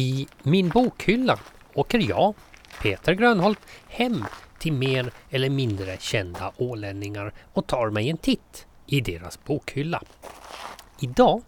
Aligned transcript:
I 0.00 0.26
min 0.42 0.68
bokhylla 0.68 1.38
åker 1.74 1.98
jag, 1.98 2.34
Peter 2.82 3.12
Grönholt, 3.12 3.58
hem 3.88 4.24
till 4.58 4.72
mer 4.72 5.12
eller 5.30 5.50
mindre 5.50 5.96
kända 6.00 6.52
ålänningar 6.56 7.32
och 7.52 7.66
tar 7.66 7.90
mig 7.90 8.10
en 8.10 8.16
titt 8.16 8.66
i 8.86 9.00
deras 9.00 9.44
bokhylla. 9.44 10.02
Idag 11.00 11.42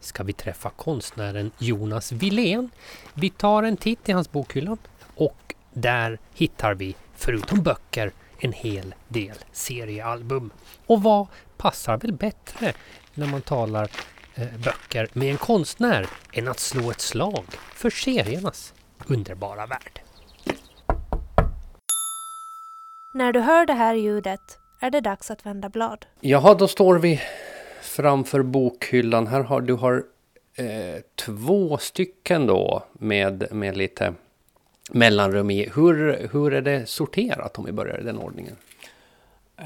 ska 0.00 0.22
vi 0.22 0.32
träffa 0.32 0.70
konstnären 0.70 1.50
Jonas 1.58 2.12
Wilén. 2.12 2.70
Vi 3.14 3.30
tar 3.30 3.62
en 3.62 3.76
titt 3.76 4.08
i 4.08 4.12
hans 4.12 4.32
bokhylla 4.32 4.76
och 5.14 5.54
där 5.72 6.18
hittar 6.34 6.74
vi, 6.74 6.94
förutom 7.14 7.62
böcker, 7.62 8.12
en 8.38 8.52
hel 8.52 8.94
del 9.08 9.36
seriealbum. 9.52 10.50
Och 10.86 11.02
vad 11.02 11.26
passar 11.56 11.96
väl 11.96 12.12
bättre 12.12 12.72
när 13.14 13.26
man 13.26 13.42
talar 13.42 13.90
böcker 14.36 15.08
med 15.12 15.30
en 15.30 15.36
konstnär 15.36 16.06
än 16.32 16.48
att 16.48 16.60
slå 16.60 16.90
ett 16.90 17.00
slag 17.00 17.44
för 17.74 17.90
seriernas 17.90 18.74
underbara 19.06 19.66
värld. 19.66 20.00
När 23.14 23.32
du 23.32 23.40
hör 23.40 23.66
det 23.66 23.72
här 23.72 23.94
ljudet 23.94 24.58
är 24.80 24.90
det 24.90 25.00
dags 25.00 25.30
att 25.30 25.46
vända 25.46 25.68
blad. 25.68 26.06
Jaha, 26.20 26.54
då 26.54 26.68
står 26.68 26.98
vi 26.98 27.20
framför 27.82 28.42
bokhyllan. 28.42 29.26
Här 29.26 29.40
har 29.40 29.60
du 29.60 29.74
har 29.74 30.04
eh, 30.54 31.02
två 31.14 31.78
stycken 31.78 32.46
då 32.46 32.82
med, 32.92 33.46
med 33.50 33.76
lite 33.76 34.14
mellanrum 34.90 35.50
i. 35.50 35.70
Hur, 35.74 36.28
hur 36.32 36.54
är 36.54 36.62
det 36.62 36.88
sorterat 36.88 37.58
om 37.58 37.64
vi 37.64 37.72
börjar 37.72 38.00
i 38.00 38.04
den 38.04 38.18
ordningen? 38.18 38.56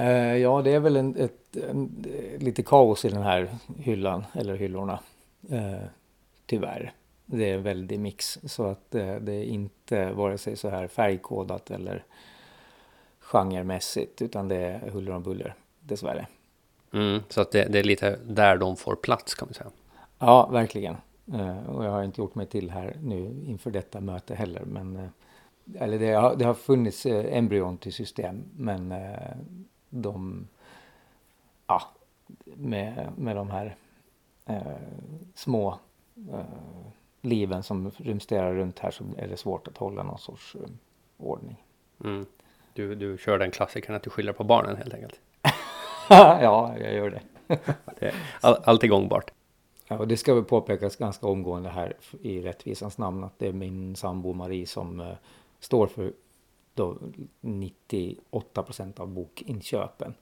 Uh, 0.00 0.36
ja, 0.36 0.62
det 0.62 0.70
är 0.70 0.80
väl 0.80 0.96
en, 0.96 1.16
ett, 1.16 1.56
en, 1.56 2.04
lite 2.38 2.62
kaos 2.62 3.04
i 3.04 3.08
den 3.08 3.22
här 3.22 3.48
hyllan, 3.78 4.24
eller 4.32 4.56
hyllorna. 4.56 5.00
Uh, 5.52 5.84
tyvärr. 6.46 6.92
Det 7.26 7.50
är 7.50 7.54
en 7.54 7.62
väldig 7.62 8.00
mix, 8.00 8.38
så 8.44 8.64
att 8.66 8.94
uh, 8.94 9.16
det 9.16 9.32
är 9.32 9.44
inte 9.44 10.12
vare 10.12 10.38
sig 10.38 10.56
så 10.56 10.68
här 10.68 10.88
färgkodat 10.88 11.70
eller 11.70 12.04
genremässigt, 13.20 14.22
utan 14.22 14.48
det 14.48 14.56
är 14.56 14.90
huller 14.90 15.12
om 15.12 15.22
buller, 15.22 15.54
dessvärre. 15.80 16.26
Mm, 16.92 17.20
så 17.28 17.40
att 17.40 17.52
det, 17.52 17.64
det, 17.64 17.78
är 17.78 17.84
lite 17.84 18.18
där 18.24 18.56
de 18.56 18.76
får 18.76 18.96
plats 18.96 19.34
kan 19.34 19.48
man 19.48 19.54
säga. 19.54 19.70
Ja, 20.18 20.46
verkligen. 20.46 20.96
och 21.68 21.84
jag 21.84 21.90
har 21.90 22.02
inte 22.02 22.20
gjort 22.20 22.34
mig 22.34 22.46
till 22.46 22.70
här 22.70 22.96
nu 23.02 23.44
inför 23.46 23.70
detta 23.70 24.00
möte 24.00 24.34
heller, 24.34 24.64
men 24.64 25.10
eller 25.78 25.98
det 25.98 26.12
har, 26.12 26.36
det 26.36 26.44
har 26.44 26.54
funnits 26.54 27.06
embryon 27.06 27.78
till 27.78 27.92
system, 27.92 28.44
men 28.56 28.94
de, 30.02 30.48
ja, 31.66 31.82
med, 32.44 33.12
med 33.16 33.36
de 33.36 33.50
här 33.50 33.76
eh, 34.46 34.60
små 35.34 35.78
eh, 36.32 36.40
liven 37.20 37.62
som 37.62 37.90
rumsterar 37.96 38.54
runt 38.54 38.78
här 38.78 38.90
så 38.90 39.04
är 39.18 39.28
det 39.28 39.36
svårt 39.36 39.68
att 39.68 39.76
hålla 39.76 40.02
någon 40.02 40.18
sorts 40.18 40.54
eh, 40.54 40.70
ordning. 41.16 41.64
Mm. 42.04 42.26
Du, 42.72 42.94
du 42.94 43.18
kör 43.18 43.38
den 43.38 43.50
klassikern 43.50 43.96
att 43.96 44.02
du 44.02 44.10
skyller 44.10 44.32
på 44.32 44.44
barnen 44.44 44.76
helt 44.76 44.94
enkelt? 44.94 45.20
ja, 46.08 46.78
jag 46.78 46.94
gör 46.94 47.10
det. 47.10 47.20
är 48.06 48.14
all, 48.40 48.56
alltid 48.64 48.90
gångbart. 48.90 49.30
Ja, 49.88 49.98
och 49.98 50.08
det 50.08 50.16
ska 50.16 50.34
väl 50.34 50.44
påpekas 50.44 50.96
ganska 50.96 51.26
omgående 51.26 51.68
här 51.68 51.96
i 52.22 52.40
rättvisans 52.40 52.98
namn 52.98 53.24
att 53.24 53.38
det 53.38 53.48
är 53.48 53.52
min 53.52 53.96
sambo 53.96 54.32
Marie 54.32 54.66
som 54.66 55.00
uh, 55.00 55.12
står 55.60 55.86
för 55.86 56.12
då 56.76 56.96
98 57.40 58.62
procent 58.62 59.00
av 59.00 59.08
bokinköpen. 59.08 60.14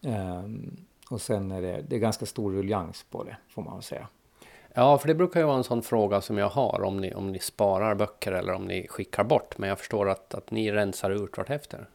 Um, 0.00 0.76
och 1.10 1.20
sen 1.20 1.52
är 1.52 1.62
det, 1.62 1.84
det 1.88 1.96
är 1.96 2.00
ganska 2.00 2.26
stor 2.26 2.52
ruljans 2.52 3.06
på 3.10 3.24
det, 3.24 3.36
får 3.48 3.62
man 3.62 3.74
väl 3.74 3.82
säga. 3.82 4.08
Ja, 4.74 4.98
för 4.98 5.08
det 5.08 5.14
brukar 5.14 5.40
ju 5.40 5.46
vara 5.46 5.56
en 5.56 5.64
sån 5.64 5.82
fråga 5.82 6.20
som 6.20 6.38
jag 6.38 6.48
har, 6.48 6.82
om 6.82 7.00
ni, 7.00 7.14
om 7.14 7.32
ni 7.32 7.38
sparar 7.38 7.94
böcker 7.94 8.32
eller 8.32 8.52
om 8.52 8.64
ni 8.64 8.88
skickar 8.88 9.24
bort. 9.24 9.58
Men 9.58 9.68
jag 9.68 9.78
förstår 9.78 10.08
att, 10.08 10.34
att 10.34 10.50
ni 10.50 10.72
rensar 10.72 11.10
ut 11.10 11.38
vartefter. 11.38 11.88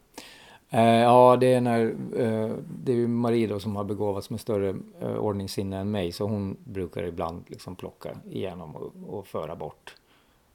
Uh, 0.74 0.82
ja, 0.82 1.38
det 1.40 1.54
är 1.54 1.62
när 1.62 1.82
uh, 2.20 2.56
det 2.84 2.94
är 2.94 3.08
Marie 3.08 3.48
då 3.48 3.60
som 3.60 3.76
har 3.76 3.84
begåvats 3.84 4.30
med 4.30 4.40
större 4.40 4.70
uh, 5.04 5.18
ordningssinne 5.18 5.78
än 5.78 5.92
mig, 5.92 6.12
så 6.12 6.28
hon 6.28 6.58
brukar 6.64 7.04
ibland 7.04 7.44
liksom 7.48 7.76
plocka 7.76 8.18
igenom 8.32 8.76
och, 8.76 9.18
och 9.18 9.28
föra 9.28 9.56
bort. 9.56 9.96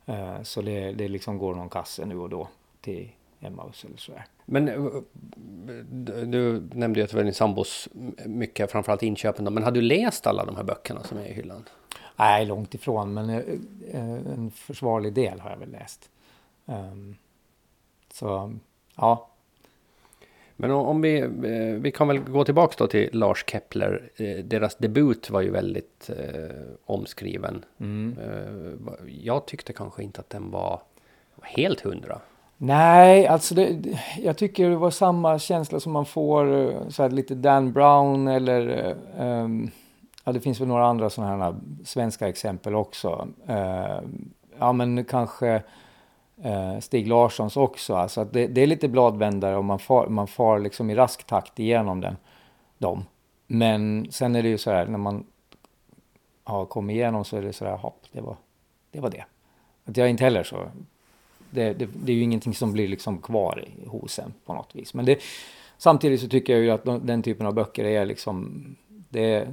Uh, 0.09 0.43
så 0.43 0.63
det, 0.63 0.93
det 0.93 1.09
liksom 1.09 1.39
går 1.39 1.55
någon 1.55 1.69
kasse 1.69 2.07
nu 2.07 2.19
och 2.19 2.29
då 2.29 2.49
till 2.89 3.11
Emmaus 3.41 3.85
eller 3.85 3.97
sådär. 3.97 4.25
Men 4.45 4.69
eh, 4.69 4.75
du 6.27 6.63
nämnde 6.73 7.01
ju 7.01 7.05
att 7.05 7.11
det 7.11 7.17
var 7.17 7.25
din 7.25 7.35
sambos 7.35 7.89
mycket, 8.27 8.71
framförallt 8.71 9.03
inköpen 9.03 9.45
då. 9.45 9.51
Men 9.51 9.63
har 9.63 9.71
du 9.71 9.81
läst 9.81 10.27
alla 10.27 10.45
de 10.45 10.57
här 10.57 10.63
böckerna 10.63 11.03
som 11.03 11.19
är 11.19 11.27
i 11.27 11.33
hyllan? 11.33 11.65
Nej, 12.17 12.47
långt 12.47 12.75
ifrån, 12.75 13.15
men 13.15 13.31
eh, 13.31 13.39
eh, 13.93 14.33
en 14.35 14.51
försvarlig 14.51 15.13
del 15.13 15.41
har 15.41 15.51
jag 15.51 15.59
väl 15.59 15.71
läst. 15.71 16.11
Um, 16.67 17.17
så, 18.13 18.53
ja. 18.97 19.31
Men 20.57 20.71
om 20.71 21.01
vi, 21.01 21.27
vi 21.81 21.93
kan 21.93 22.09
väl 22.09 22.19
gå 22.19 22.45
tillbaks 22.45 22.77
då 22.77 22.87
till 22.87 23.11
Lars 23.13 23.45
Kepler. 23.47 24.11
Deras 24.43 24.77
debut 24.77 25.31
var 25.31 25.41
ju 25.41 25.51
väldigt 25.51 26.11
omskriven. 26.85 27.65
Mm. 27.79 28.17
Jag 29.07 29.47
tyckte 29.47 29.73
kanske 29.73 30.03
inte 30.03 30.21
att 30.21 30.31
den 30.31 30.51
var 30.51 30.83
helt 31.43 31.81
hundra. 31.81 32.21
Nej, 32.61 33.27
alltså 33.27 33.55
det, 33.55 33.99
jag 34.23 34.39
tycker 34.39 34.71
det 34.71 34.77
var 34.77 34.91
samma 34.91 35.39
känsla 35.39 35.81
som 35.81 35.93
man 35.93 36.07
får 36.07 36.73
eh, 36.73 36.89
så 36.89 37.03
här, 37.03 37.11
lite 37.11 37.35
Dan 37.35 37.73
Brown 37.73 38.29
eller 38.29 38.95
um, 39.19 39.71
ja, 40.25 40.33
det 40.33 40.41
finns 40.41 40.61
väl 40.61 40.69
några 40.69 40.87
andra 40.87 41.11
sådana 41.11 41.45
här 41.45 41.55
svenska 41.85 42.29
exempel 42.29 42.75
också. 42.75 43.29
Uh, 43.49 44.01
ja, 44.59 44.73
men 44.73 45.05
kanske 45.05 45.63
uh, 46.45 46.81
Stig 46.81 47.09
Larssons 47.09 47.57
också. 47.57 47.95
Alltså 47.95 48.25
det, 48.25 48.47
det, 48.47 48.61
är 48.61 48.67
lite 48.67 48.89
bladvändare 48.89 49.57
och 49.57 49.65
man 49.65 49.79
far, 49.79 50.07
man 50.07 50.27
far 50.27 50.59
liksom 50.59 50.91
i 50.91 50.95
rask 50.95 51.25
takt 51.25 51.59
igenom 51.59 52.01
den, 52.01 52.17
dem. 52.79 53.05
Men 53.47 54.07
sen 54.11 54.37
är 54.37 54.43
det 54.43 54.49
ju 54.49 54.59
så 54.59 54.71
här 54.71 54.87
när 54.87 54.99
man 54.99 55.27
har 56.45 56.67
kommit 56.67 56.95
igenom 56.95 57.25
så 57.25 57.37
är 57.37 57.43
det 57.43 57.53
så 57.53 57.65
här, 57.65 57.77
hopp, 57.77 58.03
det 58.13 58.21
var 58.21 58.37
det. 58.91 59.01
Var 59.01 59.11
det. 59.11 59.25
Att 59.85 59.97
jag 59.97 60.11
inte 60.11 60.25
heller 60.25 60.43
så 60.43 60.57
det, 61.51 61.73
det, 61.73 61.89
det, 62.05 62.13
är 62.13 62.17
ju 62.17 62.23
ingenting 62.23 62.55
som 62.55 62.73
blir 62.73 62.89
liksom 62.89 63.19
kvar 63.19 63.65
hos 63.87 64.19
en 64.19 64.35
på 64.45 64.55
något 64.55 64.75
vis. 64.75 64.95
Men 64.95 65.05
det, 65.05 65.19
samtidigt 65.79 66.21
så 66.21 66.29
tycker 66.29 66.53
jag 66.53 66.63
ju 66.63 66.71
att 66.71 66.85
de, 66.85 67.07
den 67.07 67.23
typen 67.23 67.47
av 67.47 67.55
böcker 67.55 67.85
är 67.85 68.07
liksom, 68.07 68.65
det 68.89 69.35
är, 69.35 69.49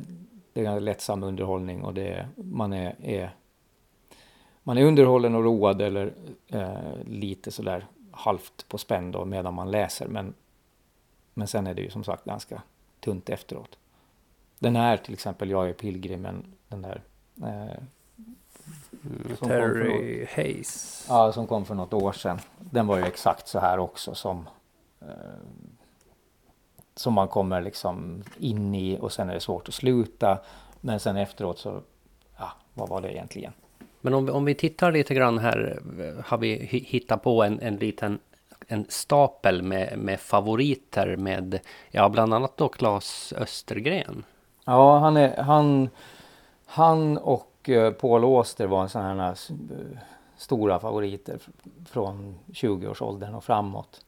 det 0.53 0.65
är 0.65 0.79
lättsam 0.79 1.23
underhållning 1.23 1.83
och 1.83 1.93
det, 1.93 2.27
man 2.35 2.73
är, 2.73 2.95
är 3.01 3.35
man 4.63 4.77
är 4.77 4.83
underhållen 4.83 5.35
och 5.35 5.43
road 5.43 5.81
eller 5.81 6.13
eh, 6.47 7.03
lite 7.05 7.51
sådär 7.51 7.85
halvt 8.11 8.65
på 8.69 8.77
spänn 8.77 9.11
då 9.11 9.25
medan 9.25 9.53
man 9.53 9.71
läser. 9.71 10.07
Men, 10.07 10.33
men 11.33 11.47
sen 11.47 11.67
är 11.67 11.73
det 11.73 11.81
ju 11.81 11.89
som 11.89 12.03
sagt 12.03 12.25
ganska 12.25 12.61
tunt 12.99 13.29
efteråt. 13.29 13.77
Den 14.59 14.75
här 14.75 14.97
till 14.97 15.13
exempel, 15.13 15.49
Jag 15.49 15.69
är 15.69 15.73
pilgrimen, 15.73 16.53
den 16.67 16.81
där 16.81 17.01
eh, 17.43 17.83
Mm, 19.05 19.37
Terry 19.37 20.19
något, 20.21 20.29
Hayes. 20.29 21.05
Ja, 21.09 21.31
som 21.31 21.47
kom 21.47 21.65
för 21.65 21.75
något 21.75 21.93
år 21.93 22.11
sedan. 22.11 22.39
Den 22.59 22.87
var 22.87 22.97
ju 22.97 23.03
exakt 23.03 23.47
så 23.47 23.59
här 23.59 23.79
också 23.79 24.15
som 24.15 24.49
eh, 25.01 25.07
som 26.95 27.13
man 27.13 27.27
kommer 27.27 27.61
liksom 27.61 28.23
in 28.39 28.75
i 28.75 28.97
och 29.01 29.11
sen 29.11 29.29
är 29.29 29.33
det 29.33 29.39
svårt 29.39 29.67
att 29.67 29.73
sluta. 29.73 30.37
Men 30.81 30.99
sen 30.99 31.17
efteråt 31.17 31.59
så, 31.59 31.81
ja, 32.37 32.51
vad 32.73 32.89
var 32.89 33.01
det 33.01 33.13
egentligen? 33.13 33.53
Men 34.01 34.13
om, 34.13 34.29
om 34.29 34.45
vi 34.45 34.55
tittar 34.55 34.91
lite 34.91 35.13
grann 35.13 35.37
här, 35.37 35.79
har 36.25 36.37
vi 36.37 36.55
hittat 36.87 37.23
på 37.23 37.43
en, 37.43 37.59
en 37.59 37.75
liten 37.75 38.19
en 38.67 38.85
stapel 38.89 39.61
med, 39.61 39.97
med 39.99 40.19
favoriter 40.19 41.15
med, 41.15 41.59
ja 41.91 42.09
bland 42.09 42.33
annat 42.33 42.57
då 42.57 42.67
Claes 42.69 43.33
Östergren. 43.37 44.23
Ja, 44.65 44.99
han 44.99 45.17
är, 45.17 45.37
han, 45.37 45.89
han 46.65 47.17
och 47.17 47.54
Eh, 47.69 47.91
Paul 47.91 48.23
Auster 48.23 48.67
var 48.67 48.81
en 48.81 48.89
sån 48.89 49.01
här 49.01 49.29
eh, 49.29 49.97
stora 50.37 50.79
favoriter 50.79 51.39
från 51.85 52.35
20-årsåldern 52.47 53.35
och 53.35 53.43
framåt. 53.43 54.05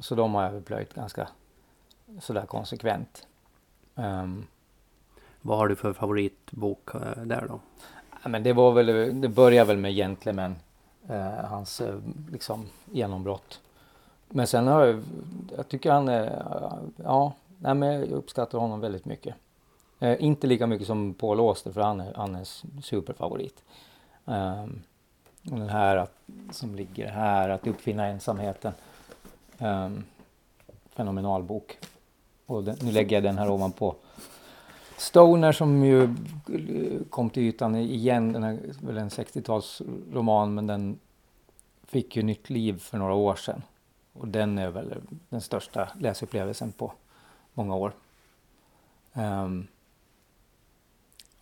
Så 0.00 0.14
de 0.14 0.34
har 0.34 0.42
jag 0.42 0.64
plöjt 0.64 0.94
ganska 0.94 1.28
sådär 2.20 2.46
konsekvent. 2.46 3.26
Um, 3.94 4.46
Vad 5.42 5.58
har 5.58 5.68
du 5.68 5.76
för 5.76 5.92
favoritbok 5.92 6.94
eh, 6.94 7.22
där 7.24 7.46
då? 7.48 7.60
Ja, 8.22 8.28
men 8.28 8.42
det 8.42 8.52
var 8.52 8.72
väl, 8.72 9.20
det 9.20 9.28
började 9.28 9.68
väl 9.68 9.76
med 9.76 9.94
Gentlemen, 9.94 10.56
eh, 11.08 11.44
hans 11.44 11.82
liksom 12.32 12.68
genombrott. 12.84 13.60
Men 14.28 14.46
sen 14.46 14.66
har 14.66 14.84
jag, 14.84 15.02
jag 15.56 15.68
tycker 15.68 15.90
han 15.92 16.08
är, 16.08 16.42
ja, 16.96 17.32
nej, 17.58 17.74
men 17.74 17.92
jag 17.92 18.10
uppskattar 18.10 18.58
honom 18.58 18.80
väldigt 18.80 19.04
mycket. 19.04 19.34
Eh, 19.98 20.24
inte 20.24 20.46
lika 20.46 20.66
mycket 20.66 20.86
som 20.86 21.14
Paul 21.14 21.40
Auster 21.40 21.72
för 21.72 21.80
han 21.80 22.00
är, 22.00 22.14
han 22.14 22.34
är 22.34 22.44
superfavorit. 22.82 23.62
Um, 24.24 24.82
den 25.42 25.68
här 25.68 25.96
att, 25.96 26.18
som 26.50 26.74
ligger 26.74 27.08
här, 27.08 27.48
Att 27.48 27.66
uppfinna 27.66 28.06
ensamheten. 28.06 28.72
Um, 29.58 30.04
fenomenal 30.90 31.42
bok. 31.42 31.78
Och 32.46 32.64
den, 32.64 32.76
nu 32.82 32.92
lägger 32.92 33.16
jag 33.16 33.22
den 33.22 33.38
här 33.38 33.50
ovanpå 33.50 33.94
Stoner 34.96 35.52
som 35.52 35.84
ju 35.84 36.02
eh, 36.02 37.02
kom 37.10 37.30
till 37.30 37.42
ytan 37.42 37.76
igen, 37.76 38.32
den 38.32 38.42
är 38.42 38.58
väl 38.80 38.98
en 38.98 39.08
60-talsroman 39.08 40.50
men 40.50 40.66
den 40.66 40.98
fick 41.84 42.16
ju 42.16 42.22
nytt 42.22 42.50
liv 42.50 42.78
för 42.78 42.98
några 42.98 43.14
år 43.14 43.34
sedan. 43.34 43.62
Och 44.12 44.28
den 44.28 44.58
är 44.58 44.70
väl 44.70 44.94
den 45.28 45.40
största 45.40 45.88
läsupplevelsen 46.00 46.72
på 46.72 46.92
många 47.54 47.74
år. 47.74 47.92
Um, 49.12 49.66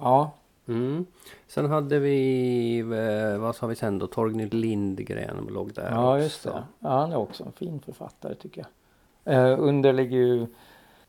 ja. 0.05 0.31
Mm. 0.69 1.07
Sen 1.47 1.71
hade 1.71 1.99
vi, 1.99 2.79
eh, 2.79 3.39
vad 3.39 3.57
sa 3.57 3.67
vi 3.67 3.75
sen 3.75 3.99
då? 3.99 4.07
Torgny 4.07 4.47
Lindgren 4.47 5.49
låg 5.51 5.73
där 5.73 5.91
Ja, 5.91 6.19
just 6.19 6.43
det. 6.43 6.65
Ja, 6.81 6.89
han 6.89 7.13
är 7.13 7.17
också 7.17 7.45
en 7.45 7.53
fin 7.53 7.81
författare 7.81 8.35
tycker 8.35 8.61
jag. 8.61 8.71
Uh, 9.27 9.61
under 9.61 9.93
ligger 9.93 10.17
ju 10.17 10.47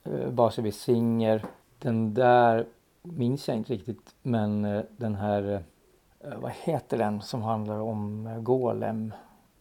uh, 0.08 0.30
Basevi 0.30 0.72
Singer. 0.72 1.46
Den 1.80 2.14
där 2.14 2.66
minns 3.02 3.48
jag 3.48 3.58
inte 3.58 3.74
riktigt, 3.74 4.16
men 4.22 4.66
uh, 4.66 4.84
den 4.98 5.16
här, 5.16 5.44
uh, 5.44 6.40
vad 6.42 6.52
heter 6.52 6.98
den 6.98 7.22
som 7.22 7.42
handlar 7.42 7.80
om 7.80 8.30
Golem? 8.44 9.14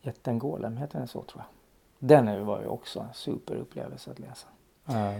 Jätten 0.02 0.38
Golem, 0.38 0.76
heter 0.76 0.98
den 0.98 1.08
så 1.08 1.22
tror 1.22 1.42
jag. 1.42 1.46
Den 2.08 2.46
var 2.46 2.60
ju 2.60 2.66
också 2.66 3.00
en 3.00 3.14
superupplevelse 3.14 4.10
att 4.10 4.18
läsa. 4.18 4.46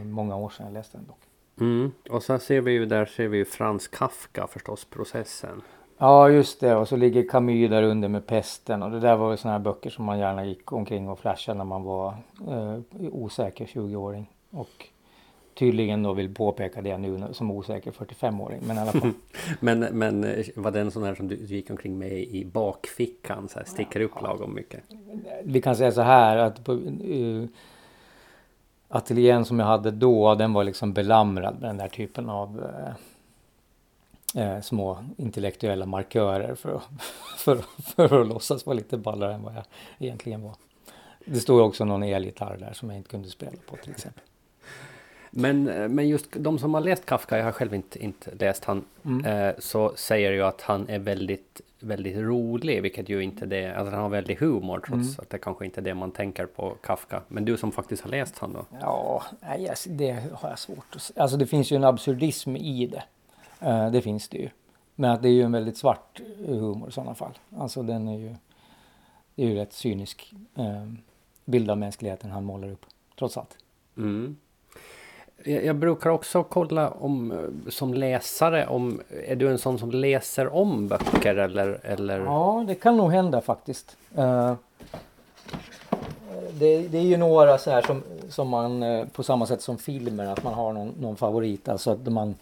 Många 0.04 0.36
år 0.36 0.50
sedan 0.50 0.66
jag 0.66 0.72
läste 0.72 0.98
den 0.98 1.06
dock. 1.06 1.20
Mm. 1.60 1.92
Och 2.10 2.22
sen 2.22 2.40
ser 2.40 2.60
vi 2.60 2.72
ju 2.72 2.86
där 2.86 3.06
ser 3.06 3.28
vi 3.28 3.38
ju 3.38 3.44
Frans 3.44 3.88
Kafka 3.88 4.46
förstås, 4.46 4.84
processen. 4.84 5.62
Ja 5.98 6.30
just 6.30 6.60
det 6.60 6.76
och 6.76 6.88
så 6.88 6.96
ligger 6.96 7.28
Camus 7.28 7.70
där 7.70 7.82
under 7.82 8.08
med 8.08 8.26
pesten 8.26 8.82
och 8.82 8.90
det 8.90 9.00
där 9.00 9.16
var 9.16 9.30
ju 9.30 9.36
sådana 9.36 9.58
här 9.58 9.64
böcker 9.64 9.90
som 9.90 10.04
man 10.04 10.18
gärna 10.18 10.44
gick 10.44 10.72
omkring 10.72 11.08
och 11.08 11.18
flashade 11.18 11.58
när 11.58 11.64
man 11.64 11.82
var 11.82 12.16
uh, 12.48 12.78
osäker 13.12 13.64
20-åring. 13.64 14.30
Och 14.50 14.88
tydligen 15.54 16.02
då 16.02 16.12
vill 16.12 16.34
påpeka 16.34 16.82
det 16.82 16.98
nu 16.98 17.24
som 17.32 17.50
osäker 17.50 17.90
45-åring. 17.90 18.60
Men 18.66 18.76
i 18.76 18.80
alla 18.80 18.92
fall. 18.92 19.12
men, 19.60 19.80
men 19.80 20.24
eh, 20.24 20.46
var 20.56 20.70
det 20.70 20.80
en 20.80 20.90
sån 20.90 21.02
här 21.02 21.14
som 21.14 21.28
du 21.28 21.36
gick 21.36 21.70
omkring 21.70 21.98
med 21.98 22.12
i 22.12 22.44
bakfickan? 22.44 23.48
Så 23.48 23.58
här, 23.58 23.66
sticker 23.66 24.00
upp 24.00 24.22
lagom 24.22 24.54
mycket? 24.54 24.80
Vi 25.44 25.62
kan 25.62 25.76
säga 25.76 25.92
så 25.92 26.00
här 26.00 26.36
att 26.36 26.64
på, 26.64 26.72
uh, 26.72 27.46
ateljén 28.94 29.44
som 29.44 29.58
jag 29.58 29.66
hade 29.66 29.90
då 29.90 30.34
den 30.34 30.52
var 30.52 30.64
liksom 30.64 30.92
belamrad 30.92 31.60
med 31.60 31.68
den 31.68 31.76
där 31.76 31.88
typen 31.88 32.30
av 32.30 32.64
eh, 34.34 34.42
eh 34.42 34.60
små 34.60 35.04
intellektuella 35.16 35.86
markörer 35.86 36.54
för 36.54 36.74
att, 36.74 36.82
för, 37.38 37.58
för 37.82 38.20
att 38.20 38.28
låtsas 38.28 38.66
vara 38.66 38.74
lite 38.74 38.96
ballare 38.96 39.34
än 39.34 39.42
vad 39.42 39.54
jag 39.54 39.64
egentligen 39.98 40.42
var. 40.42 40.54
Det 41.24 41.40
stod 41.40 41.60
också 41.60 41.84
någon 41.84 42.02
elgitarr 42.02 42.56
där 42.56 42.72
som 42.72 42.90
jag 42.90 42.98
inte 42.98 43.10
kunde 43.10 43.28
spela 43.28 43.56
på 43.66 43.76
till 43.76 43.90
exempel. 43.90 44.22
Men, 45.36 45.64
men 45.94 46.08
just 46.08 46.26
de 46.32 46.58
som 46.58 46.74
har 46.74 46.80
läst 46.80 47.06
Kafka, 47.06 47.38
jag 47.38 47.44
har 47.44 47.52
själv 47.52 47.74
inte, 47.74 48.04
inte 48.04 48.34
läst 48.34 48.64
han, 48.64 48.84
mm. 49.04 49.24
eh, 49.24 49.54
så 49.58 49.92
säger 49.96 50.32
ju 50.32 50.42
att 50.42 50.60
han 50.60 50.88
är 50.88 50.98
väldigt, 50.98 51.60
väldigt 51.80 52.16
rolig, 52.16 52.82
vilket 52.82 53.08
ju 53.08 53.20
inte 53.20 53.46
det 53.46 53.74
alltså 53.74 53.94
han 53.94 54.02
har 54.02 54.08
väldigt 54.08 54.40
humor 54.40 54.78
trots 54.78 55.08
mm. 55.08 55.14
att 55.18 55.30
det 55.30 55.38
kanske 55.38 55.64
inte 55.64 55.80
är 55.80 55.82
det 55.82 55.94
man 55.94 56.10
tänker 56.10 56.46
på 56.46 56.76
Kafka. 56.82 57.22
Men 57.28 57.44
du 57.44 57.56
som 57.56 57.72
faktiskt 57.72 58.02
har 58.02 58.10
läst 58.10 58.38
han 58.38 58.52
då? 58.52 58.64
Ja, 58.80 59.22
nej, 59.40 59.74
det 59.86 60.10
har 60.32 60.48
jag 60.48 60.58
svårt 60.58 60.94
att 60.94 61.02
se. 61.02 61.20
Alltså 61.20 61.36
det 61.36 61.46
finns 61.46 61.72
ju 61.72 61.76
en 61.76 61.84
absurdism 61.84 62.56
i 62.56 62.86
det. 62.86 63.04
Eh, 63.60 63.90
det 63.90 64.02
finns 64.02 64.28
det 64.28 64.38
ju. 64.38 64.48
Men 64.94 65.10
att 65.10 65.22
det 65.22 65.28
är 65.28 65.32
ju 65.32 65.42
en 65.42 65.52
väldigt 65.52 65.76
svart 65.76 66.20
humor 66.46 66.88
i 66.88 66.92
sådana 66.92 67.14
fall. 67.14 67.38
Alltså 67.56 67.82
den 67.82 68.08
är 68.08 68.18
ju, 68.18 68.34
det 69.34 69.42
är 69.42 69.46
ju 69.46 69.54
rätt 69.54 69.72
cynisk 69.72 70.34
eh, 70.54 70.92
bild 71.44 71.70
av 71.70 71.78
mänskligheten 71.78 72.30
han 72.30 72.44
målar 72.44 72.70
upp, 72.70 72.86
trots 73.18 73.36
allt. 73.36 73.56
Mm. 73.96 74.36
Jag, 75.42 75.76
brukar 75.76 76.10
också 76.10 76.42
kolla 76.42 76.90
om 76.90 77.32
eh, 77.32 77.70
som 77.70 77.94
läsare 77.94 78.66
om 78.66 79.00
är 79.26 79.36
du 79.36 79.50
en 79.50 79.58
sån 79.58 79.78
som 79.78 79.90
läser 79.90 80.54
om 80.54 80.88
böcker 80.88 81.36
eller? 81.36 81.80
eller? 81.82 82.20
Ja, 82.20 82.64
det 82.68 82.74
kan 82.74 82.96
nog 82.96 83.12
hända 83.12 83.40
faktiskt. 83.40 83.96
Uh, 84.18 84.54
det, 86.52 86.88
det, 86.88 86.98
är 86.98 87.02
ju 87.02 87.16
några 87.16 87.58
så 87.58 87.70
här 87.70 87.82
som, 87.82 88.02
som 88.28 88.48
man 88.48 88.82
uh, 88.82 89.06
på 89.06 89.22
samma 89.22 89.46
sätt 89.46 89.62
som 89.62 89.78
filmer 89.78 90.26
att 90.26 90.44
man 90.44 90.54
har 90.54 90.72
någon, 90.72 90.94
någon 91.00 91.16
favorit. 91.16 91.68
Alltså 91.68 91.90
att 91.90 92.12
man, 92.12 92.34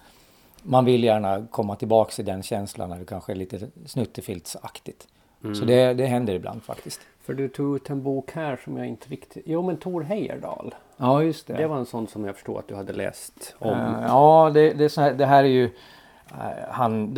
man 0.62 0.84
vill 0.84 1.04
gärna 1.04 1.46
komma 1.50 1.76
tillbaks 1.76 2.20
i 2.20 2.22
den 2.22 2.42
känslan 2.42 2.90
när 2.90 2.98
det 2.98 3.04
kanske 3.04 3.32
är 3.32 3.36
lite 3.36 3.60
snuttefiltsaktigt. 3.86 5.08
Mm. 5.44 5.54
Så 5.54 5.64
det, 5.64 5.94
det 5.94 6.06
händer 6.06 6.34
ibland 6.34 6.62
faktiskt. 6.62 7.00
För 7.20 7.34
du 7.34 7.48
tog 7.48 7.76
ut 7.76 7.90
en 7.90 8.02
bok 8.02 8.30
här 8.32 8.60
som 8.64 8.76
jag 8.76 8.86
inte 8.86 9.08
riktigt... 9.08 9.42
Jo 9.46 9.62
men 9.62 9.76
Tor 9.76 10.02
Heyerdahl. 10.02 10.74
Ja 10.96 11.22
just 11.22 11.46
det. 11.46 11.54
Det 11.54 11.66
var 11.66 11.76
en 11.76 11.86
sån 11.86 12.08
som 12.08 12.24
jag 12.24 12.34
förstod 12.34 12.58
att 12.58 12.68
du 12.68 12.74
hade 12.74 12.92
läst 12.92 13.54
om. 13.58 13.70
Uh, 13.70 14.04
ja 14.06 14.50
det, 14.54 14.72
det, 14.72 14.96
här, 14.96 15.14
det 15.14 15.26
här 15.26 15.44
är 15.44 15.48
ju... 15.48 15.64
Uh, 15.64 16.70
han, 16.70 17.14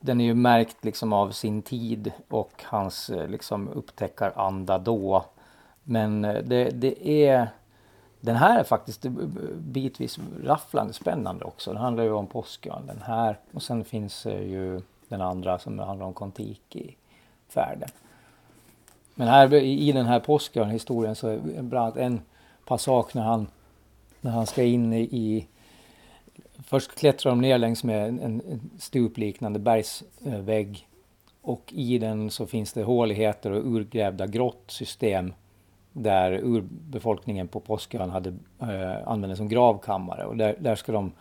den 0.00 0.20
är 0.20 0.24
ju 0.24 0.34
märkt 0.34 0.84
liksom 0.84 1.12
av 1.12 1.30
sin 1.30 1.62
tid 1.62 2.12
och 2.28 2.64
hans 2.64 3.10
uh, 3.10 3.28
liksom 3.28 3.68
upptäckaranda 3.68 4.78
då. 4.78 5.24
Men 5.82 6.22
det, 6.22 6.70
det 6.70 7.08
är... 7.26 7.48
Den 8.20 8.36
här 8.36 8.60
är 8.60 8.64
faktiskt 8.64 9.06
bitvis 9.56 10.18
rafflande 10.44 10.92
spännande 10.92 11.44
också. 11.44 11.72
Den 11.72 11.82
handlar 11.82 12.04
ju 12.04 12.12
om 12.12 12.26
Påskön 12.26 12.86
den 12.86 13.02
här. 13.02 13.38
Och 13.52 13.62
sen 13.62 13.84
finns 13.84 14.26
ju 14.26 14.80
den 15.08 15.20
andra 15.20 15.58
som 15.58 15.78
handlar 15.78 16.06
om 16.06 16.14
färden. 17.52 17.88
Men 19.14 19.28
här, 19.28 19.54
i 19.54 19.92
den 19.92 20.06
här 20.06 20.20
Påskön-historien 20.20 21.14
så 21.14 21.28
är 21.28 21.38
bland 21.62 21.74
annat 21.74 21.96
en 21.96 22.20
passage 22.64 23.14
när 23.14 23.22
han, 23.22 23.46
när 24.20 24.30
han 24.30 24.46
ska 24.46 24.62
in 24.62 24.92
i... 24.92 25.46
Först 26.64 26.94
klättrar 26.98 27.32
de 27.32 27.40
ner 27.40 27.58
längs 27.58 27.84
med 27.84 28.08
en, 28.08 28.20
en 28.20 28.70
stupliknande 28.78 29.58
bergsvägg. 29.58 30.88
Och 31.42 31.72
i 31.72 31.98
den 31.98 32.30
så 32.30 32.46
finns 32.46 32.72
det 32.72 32.82
håligheter 32.82 33.50
och 33.50 33.66
urgrävda 33.66 34.26
grottsystem 34.26 35.32
där 35.92 36.32
urbefolkningen 36.32 37.48
på 37.48 37.60
Påskön 37.60 38.10
hade 38.10 38.34
eh, 38.60 39.08
använde 39.08 39.36
som 39.36 39.48
gravkammare. 39.48 40.24
Och 40.24 40.36
där, 40.36 40.56
där 40.58 40.74
ska 40.74 40.92
de 40.92 41.12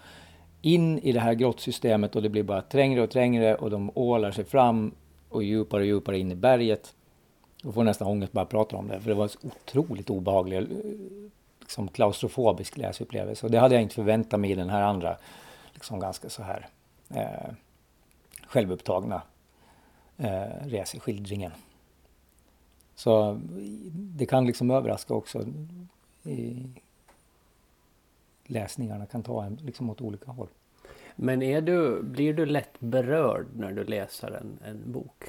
in 0.61 0.99
i 0.99 1.11
det 1.11 1.19
här 1.19 1.33
grottsystemet 1.33 2.15
och 2.15 2.21
det 2.21 2.29
blir 2.29 2.43
bara 2.43 2.61
trängre 2.61 3.01
och 3.01 3.09
trängre 3.09 3.55
och 3.55 3.69
de 3.69 3.91
ålar 3.95 4.31
sig 4.31 4.45
fram 4.45 4.91
och 5.31 5.43
djupare 5.43 5.81
och 5.81 5.87
djupare 5.87 6.19
in 6.19 6.31
i 6.31 6.35
berget. 6.35 6.93
Jag 7.63 7.73
får 7.73 7.83
nästan 7.83 8.07
ångest 8.07 8.33
bara 8.33 8.45
prata 8.45 8.77
om 8.77 8.87
det, 8.87 8.99
för 8.99 9.09
det 9.09 9.15
var 9.15 9.23
en 9.23 9.51
otroligt 9.51 10.09
obehaglig, 10.09 10.57
eh, 10.57 10.65
liksom 11.59 11.88
klaustrofobisk 11.88 12.77
läsupplevelse. 12.77 13.45
Och 13.45 13.51
det 13.51 13.59
hade 13.59 13.75
jag 13.75 13.81
inte 13.81 13.95
förväntat 13.95 14.39
mig 14.39 14.51
i 14.51 14.55
den 14.55 14.69
här 14.69 14.81
andra, 14.81 15.17
liksom 15.73 16.00
ganska 16.00 16.29
så 16.29 16.43
här 16.43 16.67
eh, 17.09 17.53
självupptagna 18.47 19.21
eh, 20.17 20.65
reseskildringen. 20.65 21.51
Så 22.95 23.39
det 23.93 24.25
kan 24.25 24.45
liksom 24.45 24.71
överraska 24.71 25.13
också. 25.13 25.45
I, 26.23 26.67
läsningarna 28.45 29.05
kan 29.05 29.23
ta 29.23 29.43
en 29.43 29.55
liksom 29.55 29.89
åt 29.89 30.01
olika 30.01 30.31
håll. 30.31 30.47
Men 31.23 31.41
är 31.41 31.61
du, 31.61 32.03
blir 32.03 32.33
du 32.33 32.45
lätt 32.45 32.79
berörd 32.79 33.45
när 33.55 33.71
du 33.71 33.83
läser 33.83 34.31
en, 34.31 34.59
en 34.65 34.91
bok? 34.91 35.23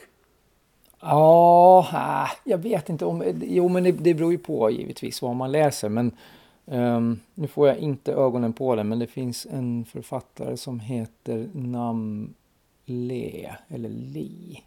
Ja, 1.00 1.86
äh, 1.92 2.50
jag 2.50 2.58
vet 2.58 2.88
inte 2.88 3.04
om... 3.04 3.24
Jo, 3.42 3.68
men 3.68 3.84
det, 3.84 3.92
det 3.92 4.14
beror 4.14 4.32
ju 4.32 4.38
på 4.38 4.70
givetvis 4.70 5.22
vad 5.22 5.36
man 5.36 5.52
läser. 5.52 5.88
Men 5.88 6.16
um, 6.64 7.20
nu 7.34 7.46
får 7.46 7.68
jag 7.68 7.78
inte 7.78 8.12
ögonen 8.12 8.52
på 8.52 8.74
det, 8.74 8.84
men 8.84 8.98
det 8.98 9.06
finns 9.06 9.46
en 9.50 9.84
författare 9.84 10.56
som 10.56 10.80
heter 10.80 11.48
Nam 11.52 12.34
Le, 12.84 13.52
eller 13.68 13.88
Li. 13.88 14.62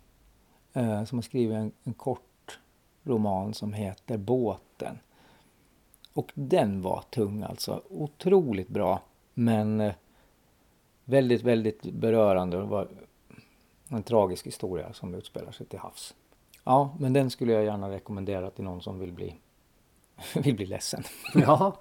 Uh, 0.78 1.06
som 1.06 1.18
har 1.18 1.24
skrivit 1.24 1.56
en, 1.56 1.72
en 1.84 1.94
kort 1.94 2.60
roman 3.04 3.54
som 3.54 3.74
heter 3.74 4.18
Båten. 4.18 5.00
Och 6.14 6.32
den 6.34 6.82
var 6.82 7.04
tung 7.10 7.44
alltså. 7.44 7.82
Otroligt 7.90 8.70
bra. 8.70 9.02
Men 9.34 9.82
uh, 9.82 9.94
väldigt, 11.06 11.42
väldigt 11.44 11.82
berörande. 11.82 12.58
Det 12.58 12.64
var 12.64 12.88
en 13.90 14.04
tragisk 14.04 14.48
historia 14.48 14.94
som 14.94 15.16
utspelar 15.16 15.52
sig 15.52 15.66
till 15.66 15.80
havs. 15.80 16.16
Ja, 16.64 16.96
men 17.00 17.14
den 17.14 17.30
skulle 17.30 17.54
jag 17.54 17.64
gärna 17.64 17.90
rekommendera 17.90 18.50
till 18.50 18.64
någon 18.64 18.82
som 18.82 19.00
vill 19.00 19.12
bli, 19.12 19.36
vill 20.36 20.56
bli 20.56 20.66
ledsen. 20.66 21.04
ja. 21.34 21.76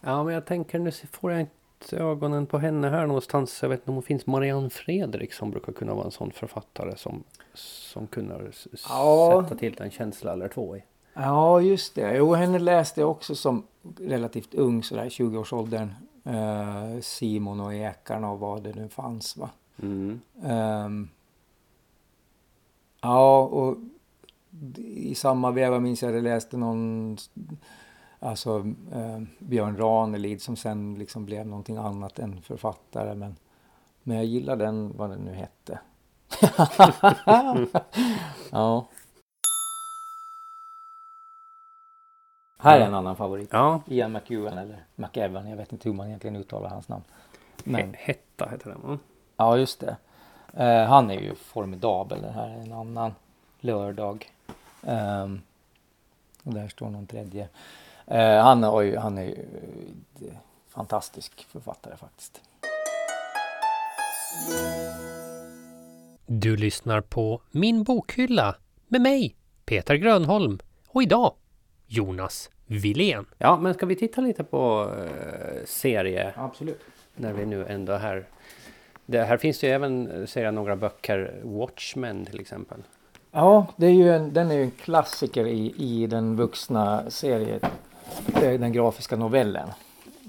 ja, 0.00 0.24
men 0.24 0.34
jag 0.34 0.46
tänker 0.46 0.78
nu 0.78 0.92
får 0.92 1.32
jag 1.32 1.40
inte 1.40 1.96
ögonen 1.96 2.46
på 2.46 2.58
henne 2.58 2.88
här 2.88 3.06
någonstans. 3.06 3.62
Jag 3.62 3.68
vet 3.68 3.80
inte 3.80 3.90
om 3.90 3.94
hon 3.94 4.02
finns. 4.02 4.26
Marianne 4.26 4.70
Fredrik 4.70 5.32
som 5.32 5.50
brukar 5.50 5.72
kunna 5.72 5.94
vara 5.94 6.04
en 6.04 6.10
sån 6.10 6.30
författare 6.30 6.96
som, 6.96 7.24
som 7.54 8.06
kunde 8.06 8.52
ja. 8.88 9.42
sätta 9.44 9.58
till 9.58 9.82
en 9.82 9.90
känsla 9.90 10.32
eller 10.32 10.48
två 10.48 10.76
i. 10.76 10.84
Ja, 11.14 11.60
just 11.60 11.94
det. 11.94 12.16
Jo, 12.16 12.34
henne 12.34 12.58
läste 12.58 13.00
jag 13.00 13.10
också 13.10 13.34
som 13.34 13.66
relativt 13.98 14.54
ung, 14.54 14.82
sådär 14.82 15.04
20-årsåldern. 15.04 15.90
Uh, 16.26 17.00
Simon 17.00 17.60
och 17.60 17.74
Ekarna 17.74 18.30
och 18.30 18.38
vad 18.38 18.62
det 18.62 18.74
nu 18.74 18.88
fanns 18.88 19.36
va. 19.36 19.50
Mm. 19.82 20.20
Um, 20.42 21.08
ja, 23.00 23.42
och 23.42 23.76
i 24.76 25.14
samma 25.14 25.50
veva 25.50 25.80
minns 25.80 26.02
jag 26.02 26.08
att 26.08 26.14
jag 26.14 26.24
läste 26.24 26.56
någon, 26.56 27.16
alltså 28.18 28.58
eh, 28.92 29.22
Björn 29.38 29.76
Ranelid 29.76 30.42
som 30.42 30.56
sen 30.56 30.94
liksom 30.98 31.24
blev 31.24 31.46
någonting 31.46 31.76
annat 31.76 32.18
än 32.18 32.42
författare. 32.42 33.14
Men 33.14 33.36
Men 34.02 34.16
jag 34.16 34.26
gillar 34.26 34.56
den, 34.56 34.96
vad 34.96 35.10
den 35.10 35.20
nu 35.20 35.32
hette. 35.32 35.78
ja. 38.50 38.86
Här 42.62 42.80
är 42.80 42.84
en 42.86 42.94
annan 42.94 43.16
favorit. 43.16 43.48
Ja, 43.52 43.80
Ian 43.86 44.12
McEwan 44.12 44.58
eller 44.58 44.84
McEwan, 44.96 45.48
jag 45.48 45.56
vet 45.56 45.72
inte 45.72 45.88
hur 45.88 45.96
man 45.96 46.06
egentligen 46.06 46.36
uttalar 46.36 46.68
hans 46.68 46.88
namn. 46.88 47.02
Men, 47.64 47.80
He- 47.94 47.96
Hetta 47.98 48.48
heter 48.48 48.70
den 48.70 48.80
va? 48.82 48.98
ja, 49.36 49.56
just 49.56 49.80
det. 49.80 49.96
Eh, 50.56 50.84
han 50.88 51.10
är 51.10 51.20
ju 51.20 51.34
formidabel. 51.34 52.22
Det 52.22 52.30
här 52.30 52.48
är 52.48 52.60
en 52.60 52.72
annan 52.72 53.14
lördag. 53.60 54.32
Ehm, 54.86 55.40
och 56.42 56.54
där 56.54 56.68
står 56.68 56.90
någon 56.90 57.06
tredje. 57.06 57.48
Eh, 58.06 58.36
han, 58.42 58.62
har 58.62 58.80
ju, 58.82 58.96
han 58.96 59.18
är 59.18 59.22
ju 59.22 59.46
eh, 60.20 60.34
fantastisk 60.68 61.46
författare 61.50 61.96
faktiskt. 61.96 62.40
Du 66.26 66.56
lyssnar 66.56 67.00
på 67.00 67.40
Min 67.50 67.82
bokhylla 67.82 68.56
med 68.88 69.00
mig, 69.00 69.36
Peter 69.64 69.94
Grönholm. 69.94 70.58
Och 70.88 71.02
idag 71.02 71.34
Jonas 71.92 72.50
Wilén. 72.66 73.26
Ja, 73.38 73.56
men 73.56 73.74
ska 73.74 73.86
vi 73.86 73.96
titta 73.96 74.20
lite 74.20 74.44
på 74.44 74.90
eh, 74.98 75.64
serie 75.64 76.32
Absolut. 76.36 76.80
när 77.16 77.32
vi 77.32 77.46
nu 77.46 77.66
ändå 77.66 77.92
är 77.92 77.98
här. 77.98 78.26
Det, 79.06 79.24
här 79.24 79.36
finns 79.36 79.58
det 79.60 79.66
ju 79.66 79.72
även, 79.72 80.10
eh, 80.10 80.26
ser 80.26 80.44
jag, 80.44 80.54
några 80.54 80.76
böcker, 80.76 81.40
Watchmen 81.44 82.24
till 82.26 82.40
exempel. 82.40 82.82
Ja, 83.30 83.66
det 83.76 83.86
är 83.86 83.90
ju 83.90 84.12
en, 84.14 84.32
den 84.32 84.50
är 84.50 84.54
ju 84.54 84.62
en 84.62 84.70
klassiker 84.70 85.46
i, 85.46 85.74
i 85.76 86.06
den 86.06 86.36
vuxna 86.36 87.10
serien. 87.10 87.60
eh, 88.34 88.60
Den 88.60 88.72
grafiska 88.72 89.16
novellen. 89.16 89.68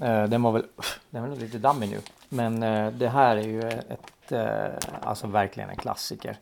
Eh, 0.02 0.24
Den 0.24 0.42
var 0.42 0.52
väl, 0.52 0.64
den 1.10 1.30
väl 1.30 1.38
lite 1.38 1.58
dammig 1.58 1.90
nu. 1.90 1.98
Men 2.28 2.62
eh, 2.62 2.92
det 2.92 3.08
här 3.08 3.36
är 3.36 3.42
ju 3.42 3.60
ett, 3.68 4.32
eh, 4.32 4.90
alltså 5.02 5.26
verkligen 5.26 5.70
en 5.70 5.76
klassiker. 5.76 6.36